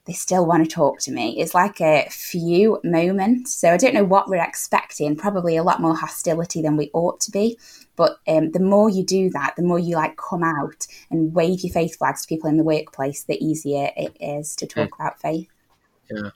they 0.08 0.14
still 0.14 0.46
want 0.46 0.64
to 0.64 0.74
talk 0.74 0.98
to 1.00 1.12
me. 1.12 1.38
It's 1.38 1.52
like 1.52 1.82
a 1.82 2.08
few 2.10 2.80
moments. 2.82 3.54
So 3.54 3.74
I 3.74 3.76
don't 3.76 3.92
know 3.92 4.04
what 4.04 4.30
we're 4.30 4.42
expecting, 4.42 5.14
probably 5.14 5.54
a 5.58 5.62
lot 5.62 5.82
more 5.82 5.94
hostility 5.94 6.62
than 6.62 6.78
we 6.78 6.90
ought 6.94 7.20
to 7.20 7.30
be. 7.30 7.58
But 7.98 8.18
um, 8.28 8.52
the 8.52 8.60
more 8.60 8.88
you 8.88 9.04
do 9.04 9.28
that, 9.30 9.54
the 9.56 9.62
more 9.62 9.78
you 9.78 9.96
like 9.96 10.16
come 10.16 10.44
out 10.44 10.86
and 11.10 11.34
wave 11.34 11.60
your 11.60 11.72
faith 11.72 11.98
flags 11.98 12.22
to 12.22 12.28
people 12.28 12.48
in 12.48 12.56
the 12.56 12.62
workplace, 12.62 13.24
the 13.24 13.44
easier 13.44 13.90
it 13.96 14.16
is 14.20 14.54
to 14.56 14.66
talk 14.66 14.88
yeah. 14.88 15.06
about 15.06 15.20
faith. 15.20 15.48
Yeah. 16.08 16.30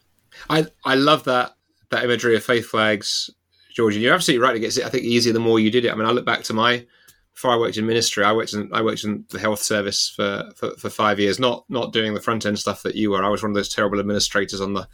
I, 0.51 0.67
I 0.85 0.97
love 0.97 1.25
that 1.25 1.55
that 1.91 2.05
imagery 2.05 2.35
of 2.35 2.43
faith 2.43 2.67
flags, 2.67 3.31
George. 3.73 3.95
And 3.95 4.03
you're 4.03 4.15
absolutely 4.15 4.45
right. 4.45 4.57
It 4.57 4.61
gets, 4.61 4.79
I 4.81 4.89
think, 4.89 5.05
easier 5.05 5.33
the 5.33 5.39
more 5.39 5.61
you 5.61 5.71
did 5.71 5.85
it. 5.85 5.93
I 5.93 5.95
mean, 5.95 6.07
I 6.07 6.11
look 6.11 6.27
back 6.27 6.43
to 6.45 6.53
my 6.53 6.85
before 7.33 7.53
I 7.53 7.57
worked 7.57 7.77
in 7.77 7.87
ministry, 7.87 8.25
I 8.25 8.33
worked 8.33 8.55
in 8.55 8.69
I 8.73 8.83
worked 8.83 9.05
in 9.05 9.25
the 9.31 9.39
health 9.39 9.61
service 9.61 10.09
for, 10.09 10.51
for, 10.57 10.73
for 10.77 10.91
five 10.91 11.21
years, 11.21 11.39
not 11.39 11.65
not 11.69 11.93
doing 11.93 12.13
the 12.13 12.21
front 12.21 12.45
end 12.45 12.59
stuff 12.59 12.83
that 12.83 12.97
you 12.97 13.11
were. 13.11 13.25
I 13.25 13.29
was 13.29 13.43
one 13.43 13.53
of 13.53 13.55
those 13.55 13.73
terrible 13.73 14.01
administrators 14.01 14.61
on 14.61 14.75
the 14.75 14.89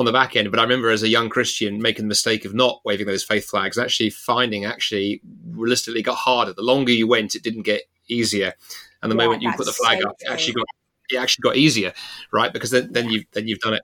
on 0.00 0.06
the 0.06 0.12
back 0.12 0.34
end. 0.34 0.50
But 0.50 0.58
I 0.58 0.62
remember 0.62 0.90
as 0.90 1.02
a 1.02 1.08
young 1.08 1.28
Christian 1.28 1.80
making 1.80 2.06
the 2.06 2.08
mistake 2.08 2.44
of 2.44 2.54
not 2.54 2.80
waving 2.84 3.06
those 3.06 3.22
faith 3.22 3.48
flags, 3.48 3.78
actually 3.78 4.10
finding 4.10 4.64
actually 4.64 5.20
realistically 5.50 6.02
got 6.02 6.16
harder. 6.16 6.52
The 6.52 6.62
longer 6.62 6.92
you 6.92 7.06
went, 7.06 7.34
it 7.34 7.42
didn't 7.42 7.62
get 7.62 7.82
easier. 8.08 8.54
And 9.02 9.12
the 9.12 9.16
yeah, 9.16 9.24
moment 9.24 9.42
you 9.42 9.52
put 9.52 9.66
the 9.66 9.72
flag 9.72 10.00
so 10.02 10.08
up, 10.08 10.16
it 10.18 10.30
actually 10.30 10.54
got 10.54 10.66
it 11.10 11.16
actually 11.16 11.42
got 11.42 11.56
easier, 11.56 11.92
right? 12.32 12.52
Because 12.52 12.70
then, 12.70 12.92
then 12.92 13.08
you 13.10 13.24
then 13.32 13.46
you've 13.46 13.60
done 13.60 13.74
it. 13.74 13.82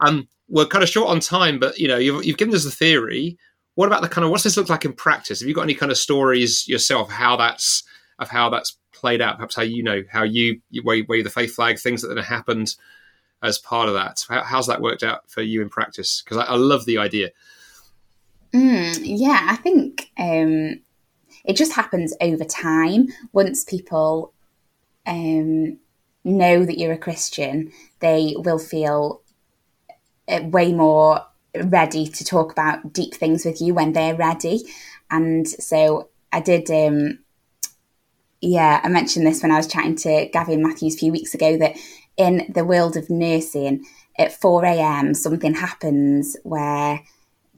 Um, 0.00 0.28
we're 0.48 0.64
kind 0.64 0.82
of 0.82 0.88
short 0.88 1.10
on 1.10 1.20
time, 1.20 1.58
but 1.58 1.78
you 1.78 1.88
know 1.88 1.98
you've, 1.98 2.24
you've 2.24 2.38
given 2.38 2.54
us 2.54 2.64
the 2.64 2.70
theory 2.70 3.36
what 3.78 3.86
about 3.86 4.02
the 4.02 4.08
kind 4.08 4.24
of 4.24 4.32
what's 4.32 4.42
this 4.42 4.56
look 4.56 4.68
like 4.68 4.84
in 4.84 4.92
practice? 4.92 5.38
Have 5.38 5.48
you 5.48 5.54
got 5.54 5.62
any 5.62 5.76
kind 5.76 5.92
of 5.92 5.98
stories 5.98 6.66
yourself 6.66 7.08
how 7.08 7.36
that's 7.36 7.84
of 8.18 8.28
how 8.28 8.50
that's 8.50 8.76
played 8.92 9.22
out? 9.22 9.36
Perhaps 9.36 9.54
how 9.54 9.62
you 9.62 9.84
know 9.84 10.02
how 10.10 10.24
you, 10.24 10.60
you 10.68 10.82
wave, 10.84 11.08
wave 11.08 11.22
the 11.22 11.30
faith 11.30 11.54
flag, 11.54 11.78
things 11.78 12.02
that 12.02 12.16
have 12.16 12.26
happened 12.26 12.74
as 13.42 13.58
part 13.58 13.88
of 13.88 13.94
that. 13.94 14.24
How, 14.28 14.42
how's 14.42 14.66
that 14.66 14.80
worked 14.80 15.02
out 15.02 15.30
for 15.30 15.42
you 15.42 15.62
in 15.62 15.68
practice? 15.68 16.22
Because 16.22 16.38
I, 16.38 16.52
I, 16.52 16.56
love 16.56 16.84
the 16.84 16.98
idea. 16.98 17.30
Mm, 18.52 19.00
yeah, 19.02 19.46
I 19.48 19.56
think 19.56 20.10
um, 20.18 20.80
it 21.44 21.56
just 21.56 21.72
happens 21.72 22.14
over 22.20 22.44
time. 22.44 23.08
Once 23.32 23.64
people 23.64 24.32
um, 25.06 25.78
know 26.24 26.64
that 26.64 26.78
you're 26.78 26.92
a 26.92 26.98
Christian, 26.98 27.72
they 28.00 28.34
will 28.36 28.58
feel 28.58 29.22
uh, 30.28 30.40
way 30.44 30.72
more 30.72 31.24
ready 31.64 32.06
to 32.06 32.24
talk 32.24 32.52
about 32.52 32.92
deep 32.92 33.14
things 33.14 33.44
with 33.44 33.60
you 33.60 33.74
when 33.74 33.92
they're 33.92 34.14
ready. 34.14 34.62
And 35.10 35.48
so 35.48 36.08
I 36.32 36.40
did, 36.40 36.70
um, 36.70 37.20
yeah, 38.40 38.80
I 38.82 38.88
mentioned 38.88 39.26
this 39.26 39.42
when 39.42 39.50
I 39.50 39.56
was 39.56 39.66
chatting 39.66 39.96
to 39.96 40.28
Gavin 40.32 40.62
Matthews 40.62 40.94
a 40.94 40.98
few 40.98 41.12
weeks 41.12 41.34
ago 41.34 41.56
that 41.58 41.76
in 42.18 42.50
the 42.52 42.64
world 42.64 42.96
of 42.96 43.08
nursing, 43.08 43.86
at 44.18 44.38
4 44.38 44.64
a.m., 44.64 45.14
something 45.14 45.54
happens 45.54 46.36
where 46.42 47.00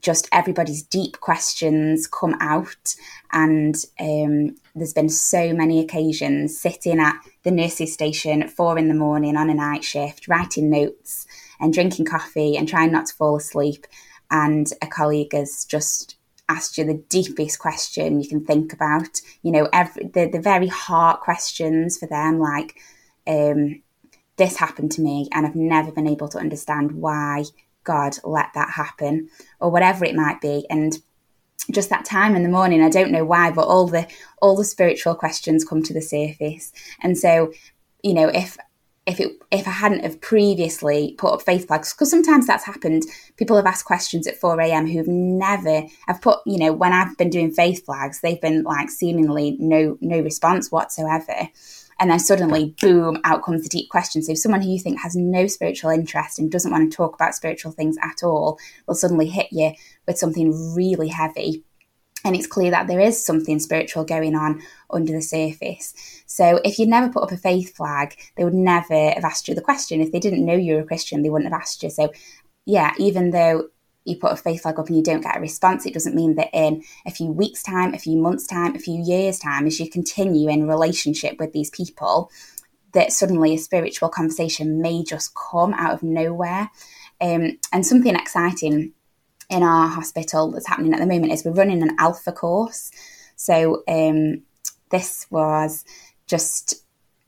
just 0.00 0.28
everybody's 0.32 0.82
deep 0.82 1.20
questions 1.20 2.06
come 2.06 2.36
out. 2.40 2.94
And 3.32 3.74
um, 3.98 4.56
there's 4.74 4.92
been 4.92 5.08
so 5.08 5.52
many 5.52 5.80
occasions 5.80 6.58
sitting 6.58 7.00
at 7.00 7.16
the 7.42 7.50
nurses 7.50 7.92
station 7.92 8.42
at 8.42 8.50
four 8.50 8.78
in 8.78 8.88
the 8.88 8.94
morning 8.94 9.36
on 9.36 9.50
a 9.50 9.54
night 9.54 9.84
shift, 9.84 10.28
writing 10.28 10.70
notes 10.70 11.26
and 11.58 11.72
drinking 11.72 12.06
coffee 12.06 12.56
and 12.56 12.68
trying 12.68 12.92
not 12.92 13.06
to 13.06 13.14
fall 13.14 13.36
asleep. 13.36 13.86
And 14.30 14.70
a 14.82 14.86
colleague 14.86 15.34
has 15.34 15.64
just 15.64 16.16
asked 16.48 16.78
you 16.78 16.84
the 16.84 17.02
deepest 17.08 17.58
question 17.58 18.20
you 18.20 18.28
can 18.28 18.44
think 18.44 18.72
about. 18.72 19.20
You 19.42 19.52
know, 19.52 19.68
every 19.72 20.04
the, 20.06 20.28
the 20.30 20.40
very 20.40 20.68
heart 20.68 21.20
questions 21.20 21.98
for 21.98 22.06
them, 22.06 22.38
like, 22.38 22.76
um, 23.26 23.82
this 24.40 24.56
happened 24.56 24.90
to 24.92 25.02
me 25.02 25.28
and 25.32 25.46
I've 25.46 25.54
never 25.54 25.92
been 25.92 26.08
able 26.08 26.28
to 26.28 26.38
understand 26.38 26.92
why 26.92 27.44
God 27.84 28.16
let 28.24 28.48
that 28.54 28.70
happen 28.70 29.28
or 29.60 29.70
whatever 29.70 30.06
it 30.06 30.14
might 30.14 30.40
be. 30.40 30.66
And 30.70 30.96
just 31.70 31.90
that 31.90 32.06
time 32.06 32.34
in 32.34 32.42
the 32.42 32.48
morning, 32.48 32.82
I 32.82 32.88
don't 32.88 33.12
know 33.12 33.24
why, 33.24 33.50
but 33.50 33.68
all 33.68 33.86
the 33.86 34.08
all 34.40 34.56
the 34.56 34.64
spiritual 34.64 35.14
questions 35.14 35.62
come 35.62 35.82
to 35.82 35.92
the 35.92 36.00
surface. 36.00 36.72
And 37.02 37.18
so, 37.18 37.52
you 38.02 38.14
know, 38.14 38.28
if 38.28 38.56
if 39.06 39.20
it 39.20 39.32
if 39.50 39.68
I 39.68 39.72
hadn't 39.72 40.04
have 40.04 40.22
previously 40.22 41.16
put 41.18 41.34
up 41.34 41.42
faith 41.42 41.66
flags, 41.66 41.92
because 41.92 42.10
sometimes 42.10 42.46
that's 42.46 42.64
happened. 42.64 43.02
People 43.36 43.56
have 43.56 43.66
asked 43.66 43.84
questions 43.84 44.26
at 44.26 44.40
4 44.40 44.58
a.m. 44.62 44.86
who've 44.86 45.06
never 45.06 45.82
have 46.06 46.22
put, 46.22 46.38
you 46.46 46.58
know, 46.58 46.72
when 46.72 46.94
I've 46.94 47.16
been 47.18 47.30
doing 47.30 47.52
faith 47.52 47.84
flags, 47.84 48.20
they've 48.22 48.40
been 48.40 48.62
like 48.62 48.88
seemingly 48.88 49.58
no 49.60 49.98
no 50.00 50.18
response 50.20 50.72
whatsoever. 50.72 51.50
And 52.00 52.10
then 52.10 52.18
suddenly, 52.18 52.74
boom, 52.80 53.20
out 53.24 53.44
comes 53.44 53.62
the 53.62 53.68
deep 53.68 53.90
question. 53.90 54.22
So 54.22 54.34
someone 54.34 54.62
who 54.62 54.70
you 54.70 54.80
think 54.80 55.00
has 55.00 55.14
no 55.14 55.46
spiritual 55.46 55.90
interest 55.90 56.38
and 56.38 56.50
doesn't 56.50 56.72
want 56.72 56.90
to 56.90 56.96
talk 56.96 57.14
about 57.14 57.34
spiritual 57.34 57.72
things 57.72 57.96
at 58.02 58.24
all 58.24 58.58
will 58.88 58.94
suddenly 58.94 59.28
hit 59.28 59.48
you 59.50 59.72
with 60.06 60.18
something 60.18 60.74
really 60.74 61.08
heavy. 61.08 61.62
And 62.24 62.34
it's 62.34 62.46
clear 62.46 62.70
that 62.70 62.86
there 62.86 63.00
is 63.00 63.24
something 63.24 63.58
spiritual 63.58 64.04
going 64.04 64.34
on 64.34 64.62
under 64.90 65.12
the 65.12 65.22
surface. 65.22 65.94
So 66.26 66.60
if 66.64 66.78
you'd 66.78 66.88
never 66.88 67.12
put 67.12 67.22
up 67.22 67.32
a 67.32 67.36
faith 67.36 67.76
flag, 67.76 68.16
they 68.36 68.44
would 68.44 68.54
never 68.54 69.10
have 69.10 69.24
asked 69.24 69.48
you 69.48 69.54
the 69.54 69.60
question. 69.60 70.00
If 70.00 70.12
they 70.12 70.20
didn't 70.20 70.44
know 70.44 70.54
you 70.54 70.74
were 70.74 70.80
a 70.80 70.86
Christian, 70.86 71.22
they 71.22 71.30
wouldn't 71.30 71.50
have 71.52 71.60
asked 71.60 71.82
you. 71.82 71.90
So 71.90 72.12
yeah, 72.66 72.92
even 72.98 73.30
though 73.30 73.68
you 74.04 74.16
put 74.16 74.32
a 74.32 74.36
faith 74.36 74.62
flag 74.62 74.78
up 74.78 74.86
and 74.86 74.96
you 74.96 75.02
don't 75.02 75.22
get 75.22 75.36
a 75.36 75.40
response, 75.40 75.84
it 75.84 75.94
doesn't 75.94 76.14
mean 76.14 76.34
that 76.36 76.50
in 76.52 76.82
a 77.06 77.10
few 77.10 77.30
weeks' 77.30 77.62
time, 77.62 77.94
a 77.94 77.98
few 77.98 78.16
months' 78.16 78.46
time, 78.46 78.74
a 78.74 78.78
few 78.80 79.02
years' 79.02 79.38
time, 79.38 79.66
as 79.66 79.78
you 79.78 79.90
continue 79.90 80.48
in 80.48 80.66
relationship 80.66 81.38
with 81.38 81.52
these 81.52 81.70
people, 81.70 82.30
that 82.92 83.12
suddenly 83.12 83.54
a 83.54 83.58
spiritual 83.58 84.08
conversation 84.08 84.80
may 84.80 85.04
just 85.04 85.34
come 85.34 85.74
out 85.74 85.92
of 85.92 86.02
nowhere. 86.02 86.70
Um, 87.20 87.58
and 87.72 87.86
something 87.86 88.14
exciting 88.14 88.92
in 89.50 89.62
our 89.62 89.88
hospital 89.88 90.50
that's 90.50 90.68
happening 90.68 90.94
at 90.94 91.00
the 91.00 91.06
moment 91.06 91.32
is 91.32 91.44
we're 91.44 91.52
running 91.52 91.82
an 91.82 91.96
alpha 91.98 92.32
course. 92.32 92.90
So 93.36 93.82
um, 93.86 94.42
this 94.90 95.26
was 95.30 95.84
just 96.26 96.84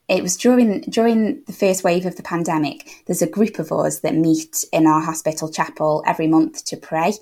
it 0.08 0.22
was 0.22 0.36
during 0.36 0.80
during 0.82 1.42
the 1.44 1.52
first 1.52 1.84
wave 1.84 2.06
of 2.06 2.16
the 2.16 2.22
pandemic. 2.22 3.02
There's 3.06 3.22
a 3.22 3.30
group 3.30 3.58
of 3.58 3.72
us 3.72 4.00
that 4.00 4.14
meet 4.14 4.64
in 4.72 4.86
our 4.86 5.00
hospital 5.00 5.50
chapel 5.50 6.02
every 6.06 6.26
month 6.26 6.64
to 6.66 6.76
pray. 6.76 7.12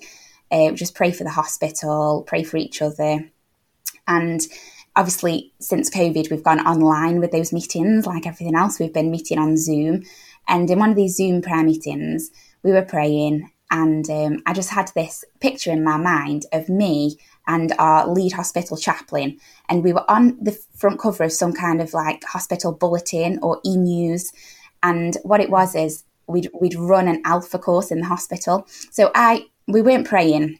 Uh, 0.51 0.71
just 0.71 0.95
pray 0.95 1.11
for 1.11 1.23
the 1.23 1.29
hospital, 1.29 2.23
pray 2.27 2.43
for 2.43 2.57
each 2.57 2.81
other, 2.81 3.29
and 4.07 4.41
obviously 4.95 5.53
since 5.59 5.89
COVID, 5.89 6.29
we've 6.29 6.43
gone 6.43 6.59
online 6.59 7.19
with 7.19 7.31
those 7.31 7.53
meetings. 7.53 8.05
Like 8.05 8.25
everything 8.25 8.55
else, 8.55 8.79
we've 8.79 8.93
been 8.93 9.11
meeting 9.11 9.39
on 9.39 9.57
Zoom. 9.57 10.03
And 10.47 10.69
in 10.69 10.79
one 10.79 10.89
of 10.89 10.95
these 10.95 11.15
Zoom 11.15 11.41
prayer 11.41 11.63
meetings, 11.63 12.31
we 12.63 12.71
were 12.71 12.81
praying, 12.81 13.49
and 13.69 14.09
um, 14.09 14.43
I 14.45 14.53
just 14.53 14.69
had 14.69 14.91
this 14.95 15.23
picture 15.39 15.71
in 15.71 15.83
my 15.83 15.97
mind 15.97 16.45
of 16.51 16.67
me 16.67 17.17
and 17.51 17.73
our 17.77 18.07
lead 18.07 18.31
hospital 18.31 18.77
chaplain. 18.77 19.37
And 19.67 19.83
we 19.83 19.91
were 19.91 20.09
on 20.09 20.37
the 20.41 20.57
front 20.75 20.99
cover 20.99 21.25
of 21.25 21.33
some 21.33 21.51
kind 21.51 21.81
of 21.81 21.93
like 21.93 22.23
hospital 22.23 22.71
bulletin 22.71 23.39
or 23.41 23.59
e 23.65 23.75
news. 23.75 24.31
And 24.81 25.17
what 25.23 25.41
it 25.41 25.49
was 25.49 25.75
is 25.75 26.05
we'd, 26.27 26.49
we'd 26.59 26.75
run 26.75 27.09
an 27.09 27.21
alpha 27.25 27.59
course 27.59 27.91
in 27.91 27.99
the 27.99 28.05
hospital. 28.05 28.65
So 28.89 29.11
I 29.13 29.47
we 29.67 29.81
weren't 29.81 30.07
praying 30.07 30.59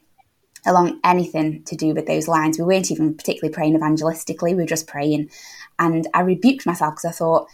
along 0.66 1.00
anything 1.02 1.64
to 1.64 1.76
do 1.76 1.94
with 1.94 2.06
those 2.06 2.28
lines. 2.28 2.58
We 2.58 2.64
weren't 2.64 2.90
even 2.90 3.14
particularly 3.14 3.52
praying 3.52 3.76
evangelistically, 3.76 4.54
we 4.54 4.62
were 4.62 4.66
just 4.66 4.86
praying. 4.86 5.30
And 5.78 6.06
I 6.14 6.20
rebuked 6.20 6.66
myself 6.66 6.94
because 6.94 7.06
I 7.06 7.12
thought, 7.12 7.48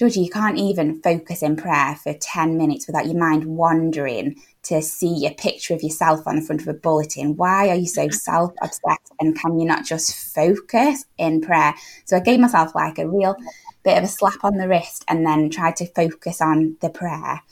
Georgie, 0.00 0.20
you 0.20 0.30
can't 0.30 0.56
even 0.56 1.02
focus 1.02 1.42
in 1.42 1.56
prayer 1.56 1.94
for 1.94 2.14
10 2.14 2.56
minutes 2.56 2.86
without 2.86 3.04
your 3.04 3.18
mind 3.18 3.44
wandering 3.44 4.40
to 4.62 4.80
see 4.80 5.26
a 5.26 5.34
picture 5.34 5.74
of 5.74 5.82
yourself 5.82 6.26
on 6.26 6.36
the 6.36 6.40
front 6.40 6.62
of 6.62 6.68
a 6.68 6.72
bulletin. 6.72 7.36
Why 7.36 7.68
are 7.68 7.74
you 7.74 7.86
so 7.86 8.08
self 8.10 8.54
obsessed? 8.62 9.12
And 9.20 9.38
can 9.38 9.60
you 9.60 9.66
not 9.66 9.84
just 9.84 10.34
focus 10.34 11.04
in 11.18 11.42
prayer? 11.42 11.74
So 12.06 12.16
I 12.16 12.20
gave 12.20 12.40
myself 12.40 12.74
like 12.74 12.98
a 12.98 13.06
real 13.06 13.36
bit 13.84 13.98
of 13.98 14.04
a 14.04 14.06
slap 14.06 14.42
on 14.42 14.56
the 14.56 14.68
wrist 14.68 15.04
and 15.06 15.26
then 15.26 15.50
tried 15.50 15.76
to 15.76 15.92
focus 15.92 16.40
on 16.40 16.78
the 16.80 16.88
prayer. 16.88 17.42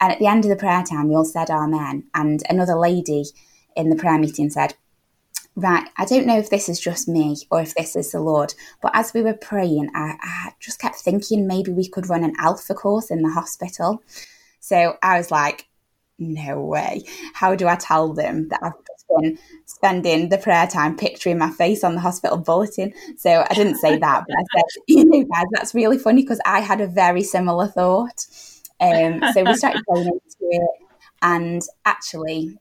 And 0.00 0.10
at 0.10 0.18
the 0.18 0.26
end 0.26 0.44
of 0.44 0.48
the 0.48 0.56
prayer 0.56 0.82
time, 0.82 1.08
we 1.08 1.14
all 1.14 1.24
said 1.24 1.50
Amen. 1.50 2.08
And 2.14 2.42
another 2.48 2.74
lady 2.74 3.26
in 3.76 3.90
the 3.90 3.96
prayer 3.96 4.18
meeting 4.18 4.50
said, 4.50 4.74
Right, 5.54 5.86
I 5.98 6.06
don't 6.06 6.26
know 6.26 6.38
if 6.38 6.48
this 6.48 6.70
is 6.70 6.80
just 6.80 7.08
me 7.08 7.36
or 7.50 7.60
if 7.60 7.74
this 7.74 7.94
is 7.94 8.12
the 8.12 8.20
Lord, 8.20 8.54
but 8.80 8.92
as 8.94 9.12
we 9.12 9.20
were 9.20 9.34
praying, 9.34 9.90
I, 9.94 10.14
I 10.22 10.52
just 10.60 10.80
kept 10.80 10.96
thinking 10.96 11.46
maybe 11.46 11.70
we 11.70 11.86
could 11.86 12.08
run 12.08 12.24
an 12.24 12.32
alpha 12.38 12.72
course 12.72 13.10
in 13.10 13.20
the 13.20 13.28
hospital. 13.28 14.02
So 14.60 14.96
I 15.02 15.18
was 15.18 15.30
like, 15.30 15.66
no 16.18 16.60
way. 16.60 17.04
How 17.34 17.54
do 17.54 17.68
I 17.68 17.76
tell 17.76 18.14
them 18.14 18.48
that 18.48 18.60
I've 18.62 18.72
just 18.72 19.04
been 19.08 19.38
spending 19.66 20.30
the 20.30 20.38
prayer 20.38 20.66
time 20.66 20.96
picturing 20.96 21.36
my 21.38 21.50
face 21.50 21.84
on 21.84 21.94
the 21.94 22.00
hospital 22.00 22.38
bulletin? 22.38 22.94
So 23.18 23.44
I 23.48 23.52
didn't 23.54 23.76
say 23.76 23.98
that, 23.98 24.24
but 24.26 24.36
I 24.36 24.42
said, 24.54 24.82
you 24.88 25.04
know, 25.04 25.22
guys, 25.24 25.46
that's 25.50 25.74
really 25.74 25.98
funny 25.98 26.22
because 26.22 26.40
I 26.46 26.60
had 26.60 26.80
a 26.80 26.86
very 26.86 27.22
similar 27.22 27.66
thought. 27.66 28.26
Um, 28.80 29.22
so 29.32 29.44
we 29.44 29.54
started 29.54 29.82
going 29.86 30.06
into 30.06 30.20
it, 30.40 30.70
and 31.20 31.62
actually, 31.84 32.58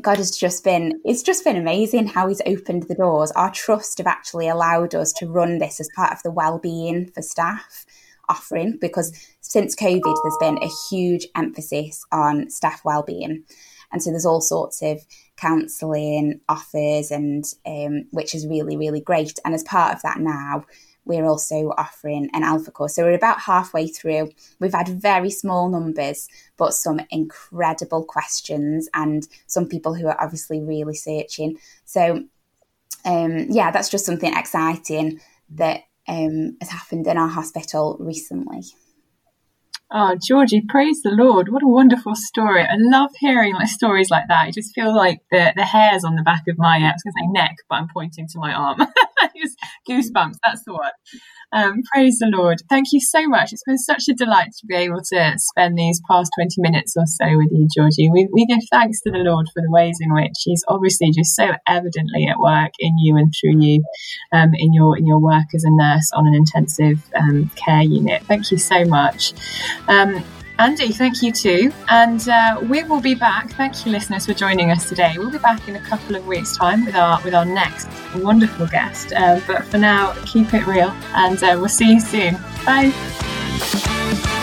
God 0.00 0.16
has 0.16 0.36
just 0.36 0.64
been, 0.64 1.00
it's 1.04 1.22
just 1.22 1.44
been 1.44 1.56
amazing 1.56 2.06
how 2.06 2.28
He's 2.28 2.40
opened 2.46 2.84
the 2.84 2.94
doors. 2.94 3.30
Our 3.32 3.50
trust 3.50 3.98
have 3.98 4.06
actually 4.06 4.48
allowed 4.48 4.94
us 4.94 5.12
to 5.14 5.26
run 5.26 5.58
this 5.58 5.80
as 5.80 5.88
part 5.94 6.12
of 6.12 6.22
the 6.22 6.30
well-being 6.30 7.10
for 7.14 7.20
staff 7.20 7.84
offering 8.28 8.78
because 8.80 9.12
since 9.40 9.76
COVID, 9.76 10.16
there's 10.22 10.36
been 10.40 10.62
a 10.62 10.70
huge 10.88 11.26
emphasis 11.36 12.04
on 12.10 12.48
staff 12.48 12.80
well-being, 12.84 13.44
and 13.92 14.02
so 14.02 14.10
there's 14.10 14.24
all 14.24 14.40
sorts 14.40 14.80
of 14.80 15.04
counselling 15.36 16.40
offers, 16.48 17.10
and 17.10 17.44
um, 17.66 18.04
which 18.12 18.34
is 18.34 18.46
really 18.46 18.76
really 18.76 19.00
great. 19.00 19.38
And 19.44 19.54
as 19.54 19.62
part 19.64 19.94
of 19.94 20.02
that 20.02 20.20
now, 20.20 20.64
we're 21.04 21.26
also 21.26 21.72
offering 21.76 22.30
an 22.32 22.42
alpha 22.42 22.70
course. 22.70 22.94
So 22.94 23.04
we're 23.04 23.14
about 23.14 23.40
halfway 23.40 23.88
through. 23.88 24.30
We've 24.60 24.74
had 24.74 24.88
very 24.88 25.30
small 25.30 25.68
numbers, 25.68 26.28
but 26.56 26.74
some 26.74 27.00
incredible 27.10 28.04
questions, 28.04 28.88
and 28.94 29.26
some 29.46 29.66
people 29.66 29.94
who 29.94 30.06
are 30.06 30.20
obviously 30.22 30.60
really 30.60 30.94
searching. 30.94 31.58
So 31.84 32.24
um, 33.04 33.46
yeah, 33.50 33.70
that's 33.70 33.88
just 33.88 34.06
something 34.06 34.32
exciting 34.36 35.20
that 35.50 35.82
um, 36.08 36.56
has 36.60 36.70
happened 36.70 37.06
in 37.06 37.18
our 37.18 37.28
hospital 37.28 37.96
recently. 38.00 38.62
Oh, 39.94 40.16
Georgie, 40.22 40.62
praise 40.68 41.02
the 41.02 41.10
Lord. 41.10 41.50
What 41.50 41.62
a 41.62 41.68
wonderful 41.68 42.14
story. 42.16 42.62
I 42.62 42.76
love 42.78 43.10
hearing 43.20 43.54
like 43.54 43.68
stories 43.68 44.10
like 44.10 44.24
that. 44.28 44.46
I 44.46 44.50
just 44.50 44.74
feel 44.74 44.94
like 44.94 45.20
the, 45.30 45.52
the 45.54 45.64
hairs 45.66 46.02
on 46.02 46.16
the 46.16 46.22
back 46.22 46.44
of 46.48 46.56
my, 46.58 46.78
uh, 46.78 46.88
I 46.88 46.92
was 46.92 47.02
going 47.04 47.12
to 47.12 47.20
say 47.20 47.26
neck, 47.28 47.56
but 47.68 47.76
I'm 47.76 47.88
pointing 47.92 48.26
to 48.28 48.38
my 48.38 48.54
arm. 48.54 48.78
just 49.36 49.58
goosebumps. 49.88 50.36
That's 50.44 50.64
the 50.64 50.72
one. 50.72 50.90
Um, 51.52 51.82
praise 51.92 52.18
the 52.18 52.30
Lord. 52.32 52.62
Thank 52.68 52.88
you 52.92 53.00
so 53.00 53.26
much. 53.28 53.52
It's 53.52 53.64
been 53.64 53.78
such 53.78 54.04
a 54.08 54.14
delight 54.14 54.52
to 54.60 54.66
be 54.66 54.74
able 54.74 55.00
to 55.12 55.34
spend 55.36 55.76
these 55.76 56.00
past 56.08 56.32
20 56.38 56.54
minutes 56.58 56.94
or 56.96 57.06
so 57.06 57.36
with 57.36 57.48
you, 57.52 57.68
Georgie. 57.74 58.10
We, 58.10 58.28
we 58.32 58.46
give 58.46 58.60
thanks 58.70 59.00
to 59.02 59.10
the 59.10 59.18
Lord 59.18 59.46
for 59.52 59.60
the 59.60 59.70
ways 59.70 59.98
in 60.00 60.12
which 60.14 60.32
He's 60.44 60.64
obviously 60.68 61.10
just 61.10 61.36
so 61.36 61.52
evidently 61.66 62.26
at 62.26 62.38
work 62.38 62.72
in 62.78 62.98
you 62.98 63.16
and 63.16 63.32
through 63.38 63.62
you 63.62 63.84
um, 64.32 64.52
in 64.54 64.72
your 64.72 64.96
in 64.96 65.06
your 65.06 65.18
work 65.18 65.54
as 65.54 65.64
a 65.64 65.70
nurse 65.70 66.10
on 66.12 66.26
an 66.26 66.34
intensive 66.34 66.98
um, 67.16 67.50
care 67.54 67.82
unit. 67.82 68.22
Thank 68.24 68.50
you 68.50 68.58
so 68.58 68.84
much. 68.84 69.34
Andy, 70.62 70.92
thank 70.92 71.22
you 71.22 71.32
too. 71.32 71.72
And 71.88 72.28
uh, 72.28 72.60
we 72.62 72.84
will 72.84 73.00
be 73.00 73.16
back. 73.16 73.50
Thank 73.54 73.84
you, 73.84 73.90
listeners, 73.90 74.26
for 74.26 74.32
joining 74.32 74.70
us 74.70 74.88
today. 74.88 75.14
We'll 75.18 75.28
be 75.28 75.38
back 75.38 75.66
in 75.66 75.74
a 75.74 75.80
couple 75.80 76.14
of 76.14 76.24
weeks' 76.24 76.56
time 76.56 76.84
with 76.84 76.94
our 76.94 77.20
with 77.24 77.34
our 77.34 77.44
next 77.44 77.88
wonderful 78.14 78.68
guest. 78.68 79.12
Uh, 79.12 79.40
but 79.44 79.64
for 79.64 79.78
now, 79.78 80.14
keep 80.24 80.54
it 80.54 80.64
real, 80.64 80.90
and 81.16 81.42
uh, 81.42 81.56
we'll 81.58 81.68
see 81.68 81.94
you 81.94 82.00
soon. 82.00 82.34
Bye. 82.64 84.38